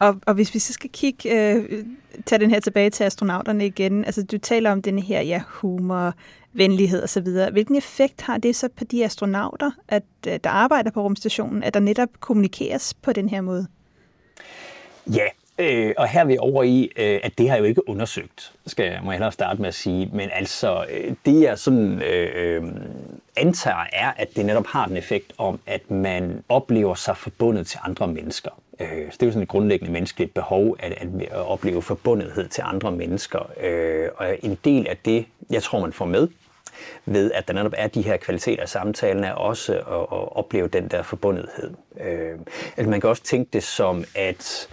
[0.00, 1.84] Og, og hvis vi så skal kigge, øh,
[2.26, 6.14] tage den her tilbage til astronauterne igen, altså du taler om den her ja, humor,
[6.52, 7.28] venlighed osv.
[7.52, 11.74] Hvilken effekt har det så på de astronauter, at øh, der arbejder på rumstationen, at
[11.74, 13.66] der netop kommunikeres på den her måde?
[15.06, 15.26] Ja,
[15.58, 18.84] øh, og her er vi over i, øh, at det har jo ikke undersøgt, skal
[18.84, 20.10] jeg, må jeg hellere starte med at sige.
[20.12, 22.62] Men altså, øh, det jeg sådan øh, øh,
[23.40, 27.78] antager er, at det netop har den effekt om, at man oplever sig forbundet til
[27.84, 28.50] andre mennesker.
[28.80, 32.48] Øh, så det er jo sådan et grundlæggende menneskeligt behov at, at, at opleve forbundethed
[32.48, 33.50] til andre mennesker.
[33.60, 36.28] Øh, og en del af det, jeg tror, man får med,
[37.04, 40.68] ved at der netop er de her kvaliteter af samtalen, er også at, at opleve
[40.68, 41.70] den der forbundethed.
[42.00, 42.38] Øh,
[42.76, 44.68] altså man kan også tænke det som, at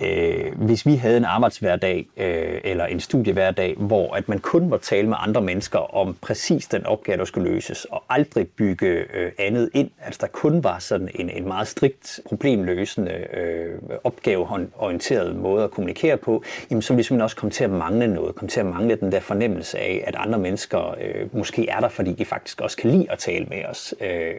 [0.00, 4.76] øh, hvis vi havde en arbejdshverdag øh, eller en studiehverdag, hvor at man kun må
[4.76, 9.32] tale med andre mennesker om præcis den opgave, der skulle løses, og aldrig bygge øh,
[9.38, 15.64] andet ind, altså der kun var sådan en, en meget strikt problemløsende, øh, opgaveorienteret måde
[15.64, 18.48] at kommunikere på, jamen så ville vi simpelthen også komme til at mangle noget, komme
[18.48, 22.12] til at mangle den der fornemmelse af, at andre mennesker øh, måske er der, fordi
[22.12, 24.34] de faktisk også kan lide at tale med os, øh,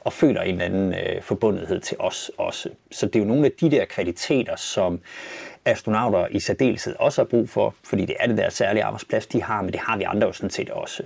[0.00, 2.68] og føler en eller anden øh, forbundethed til os også.
[2.90, 5.00] Så det er jo nogle af de der kvaliteter, som som
[5.64, 9.42] astronauter i særdeleshed også har brug for, fordi det er det der særlige arbejdsplads, de
[9.42, 11.02] har, men det har vi andre jo sådan set også.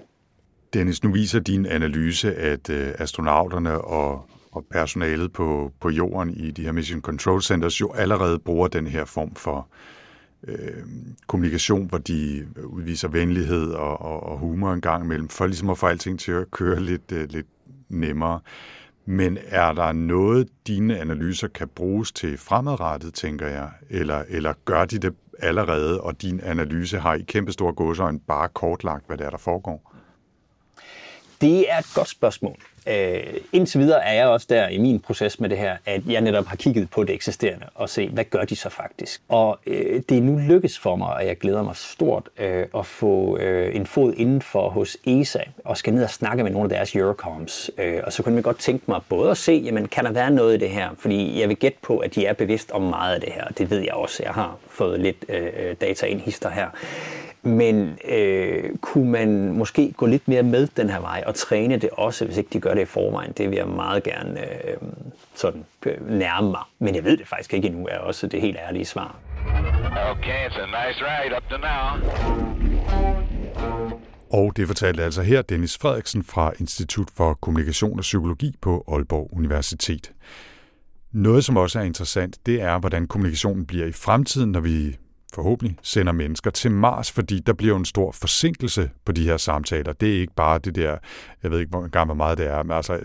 [0.72, 6.50] Dennis, nu viser din analyse, at øh, astronauterne og, og personalet på, på jorden i
[6.50, 9.68] de her Mission Control Centers jo allerede bruger den her form for
[10.48, 10.82] øh,
[11.26, 15.78] kommunikation, hvor de udviser venlighed og, og, og humor en gang imellem, for ligesom at
[15.78, 17.46] få alting til at køre lidt, øh, lidt
[17.88, 18.40] nemmere.
[19.10, 23.70] Men er der noget, dine analyser kan bruges til fremadrettet, tænker jeg?
[23.90, 28.48] Eller, eller gør de det allerede, og din analyse har i kæmpe store gåsøjne bare
[28.48, 29.94] kortlagt, hvad der er, der foregår?
[31.40, 32.56] Det er et godt spørgsmål.
[32.88, 33.22] Øh,
[33.52, 36.46] indtil videre er jeg også der i min proces med det her, at jeg netop
[36.46, 39.22] har kigget på det eksisterende og se, hvad gør de så faktisk?
[39.28, 42.86] Og øh, det er nu lykkes for mig, og jeg glæder mig stort øh, at
[42.86, 46.70] få øh, en fod indenfor hos ESA og skal ned og snakke med nogle af
[46.70, 47.70] deres Eurocoms.
[47.78, 50.30] Øh, og så kunne jeg godt tænke mig både at se, jamen, kan der være
[50.30, 50.88] noget i det her?
[50.98, 53.44] Fordi jeg vil gætte på, at de er bevidst om meget af det her.
[53.58, 54.22] Det ved jeg også.
[54.22, 56.68] Jeg har fået lidt øh, data ind hister her.
[57.42, 61.90] Men øh, kunne man måske gå lidt mere med den her vej og træne det
[61.92, 63.32] også, hvis ikke de gør det i forvejen?
[63.32, 64.76] Det vil jeg meget gerne øh,
[65.34, 66.62] sådan, øh, nærme mig.
[66.78, 69.16] Men jeg ved det faktisk ikke endnu, er også det helt ærlige svar.
[70.10, 71.88] Okay, it's a nice ride up to now.
[74.30, 79.28] Og det fortalte altså her Dennis Frederiksen fra Institut for Kommunikation og Psykologi på Aalborg
[79.32, 80.12] Universitet.
[81.12, 84.96] Noget, som også er interessant, det er, hvordan kommunikationen bliver i fremtiden, når vi
[85.34, 89.92] forhåbentlig sender mennesker til Mars, fordi der bliver en stor forsinkelse på de her samtaler.
[89.92, 90.96] Det er ikke bare det der,
[91.42, 93.00] jeg ved ikke, hvor, hvor meget det er, men altså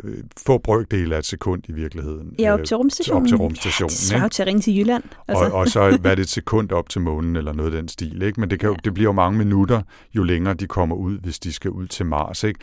[0.45, 2.35] få brøkdele af et sekund i virkeligheden.
[2.39, 3.23] Ja, op til rumstationen.
[3.23, 3.91] Op til rumstationen.
[4.11, 5.03] Ja, det er til at ringe til Jylland.
[5.27, 5.43] Altså.
[5.45, 8.21] Og, og så hvad det et sekund op til månen, eller noget af den stil.
[8.21, 8.39] Ikke?
[8.39, 9.81] Men det, kan jo, det bliver jo mange minutter,
[10.15, 12.43] jo længere de kommer ud, hvis de skal ud til Mars.
[12.43, 12.59] Ikke?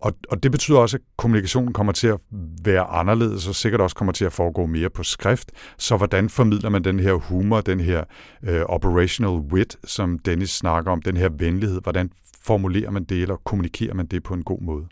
[0.00, 2.18] Og, og det betyder også, at kommunikationen kommer til at
[2.64, 5.52] være anderledes, og sikkert også kommer til at foregå mere på skrift.
[5.78, 8.04] Så hvordan formidler man den her humor, den her
[8.42, 11.80] øh, operational wit, som Dennis snakker om, den her venlighed?
[11.82, 12.10] Hvordan
[12.42, 14.86] formulerer man det, eller kommunikerer man det på en god måde?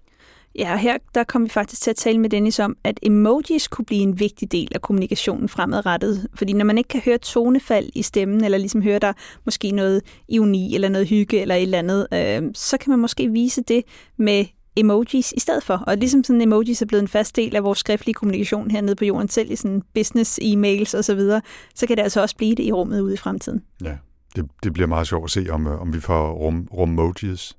[0.59, 3.85] Ja, her der kom vi faktisk til at tale med Dennis om, at emojis kunne
[3.85, 6.29] blive en vigtig del af kommunikationen fremadrettet.
[6.35, 9.13] Fordi når man ikke kan høre tonefald i stemmen, eller ligesom høre der
[9.45, 13.29] måske noget ironi, eller noget hygge, eller et eller andet, øh, så kan man måske
[13.29, 13.83] vise det
[14.17, 14.45] med
[14.77, 15.75] emojis i stedet for.
[15.75, 19.05] Og ligesom sådan emojis er blevet en fast del af vores skriftlige kommunikation hernede på
[19.05, 21.41] jorden, selv i sådan business, e-mails osv., så, videre,
[21.75, 23.65] så kan det altså også blive det i rummet ude i fremtiden.
[23.85, 23.97] Ja,
[24.37, 27.57] det, det bliver meget sjovt at se, om, øh, om vi får rum, rummojis.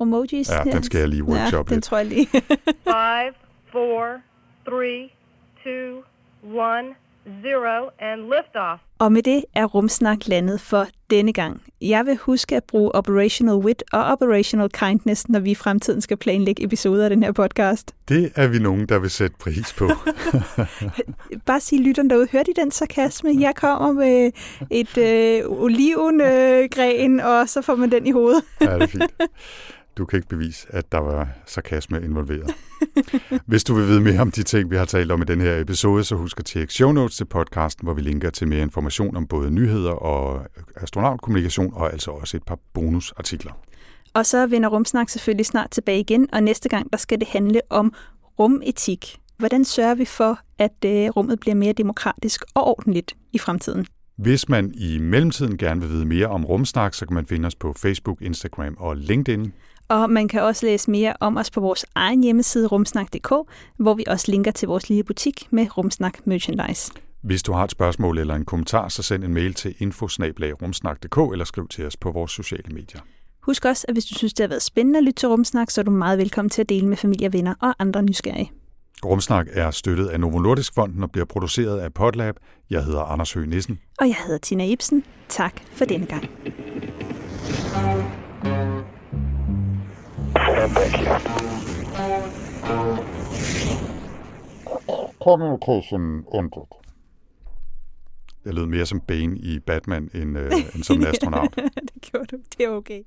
[0.00, 0.50] Rummojis?
[0.50, 1.84] Ja, den skal jeg lige workshop ja, den lidt.
[1.84, 2.26] tror jeg lige.
[2.96, 3.32] Five,
[3.72, 4.20] four,
[4.68, 5.08] three,
[5.64, 6.02] two,
[6.54, 6.86] one,
[7.42, 8.82] zero, and liftoff.
[8.98, 11.62] Og med det er Rumsnak landet for denne gang.
[11.80, 16.16] Jeg vil huske at bruge Operational Wit og Operational Kindness, når vi i fremtiden skal
[16.16, 17.94] planlægge episoder af den her podcast.
[18.08, 19.90] Det er vi nogen, der vil sætte pris på.
[21.46, 23.30] Bare sige lytteren derude, hør de den sarkasme?
[23.40, 24.32] Jeg kommer med
[24.70, 28.42] et øh, olivengren, øh, og så får man den i hovedet.
[28.60, 29.12] ja, det er fint.
[29.96, 32.54] Du kan ikke bevise, at der var sarkasme involveret.
[33.46, 35.60] Hvis du vil vide mere om de ting, vi har talt om i den her
[35.60, 39.16] episode, så husk at tjekke show notes til podcasten, hvor vi linker til mere information
[39.16, 43.52] om både nyheder og astronautkommunikation, og altså også et par bonusartikler.
[44.14, 47.60] Og så vender Rumsnak selvfølgelig snart tilbage igen, og næste gang der skal det handle
[47.70, 47.92] om
[48.38, 49.16] rumetik.
[49.38, 53.86] Hvordan sørger vi for, at øh, rummet bliver mere demokratisk og ordentligt i fremtiden?
[54.16, 57.54] Hvis man i mellemtiden gerne vil vide mere om Rumsnak, så kan man finde os
[57.54, 59.52] på Facebook, Instagram og LinkedIn.
[59.88, 63.32] Og man kan også læse mere om os på vores egen hjemmeside rumsnak.dk,
[63.76, 66.92] hvor vi også linker til vores lille butik med Rumsnak Merchandise.
[67.22, 71.44] Hvis du har et spørgsmål eller en kommentar, så send en mail til infosnablagrumsnak.dk eller
[71.44, 73.00] skriv til os på vores sociale medier.
[73.42, 75.80] Husk også, at hvis du synes, det har været spændende at lytte til Rumsnak, så
[75.80, 78.52] er du meget velkommen til at dele med familie, venner og andre nysgerrige.
[79.04, 82.36] Rumsnak er støttet af Novo Nordisk Fonden og bliver produceret af Podlab.
[82.70, 83.78] Jeg hedder Anders Høgh Nissen.
[84.00, 85.04] Og jeg hedder Tina Ibsen.
[85.28, 86.30] Tak for denne gang.
[95.22, 96.66] Communication ended.
[98.44, 101.56] Jeg lød mere som Bane i Batman end, øh, end som en astronaut.
[101.56, 102.42] det gjorde du.
[102.58, 103.02] Det er okay.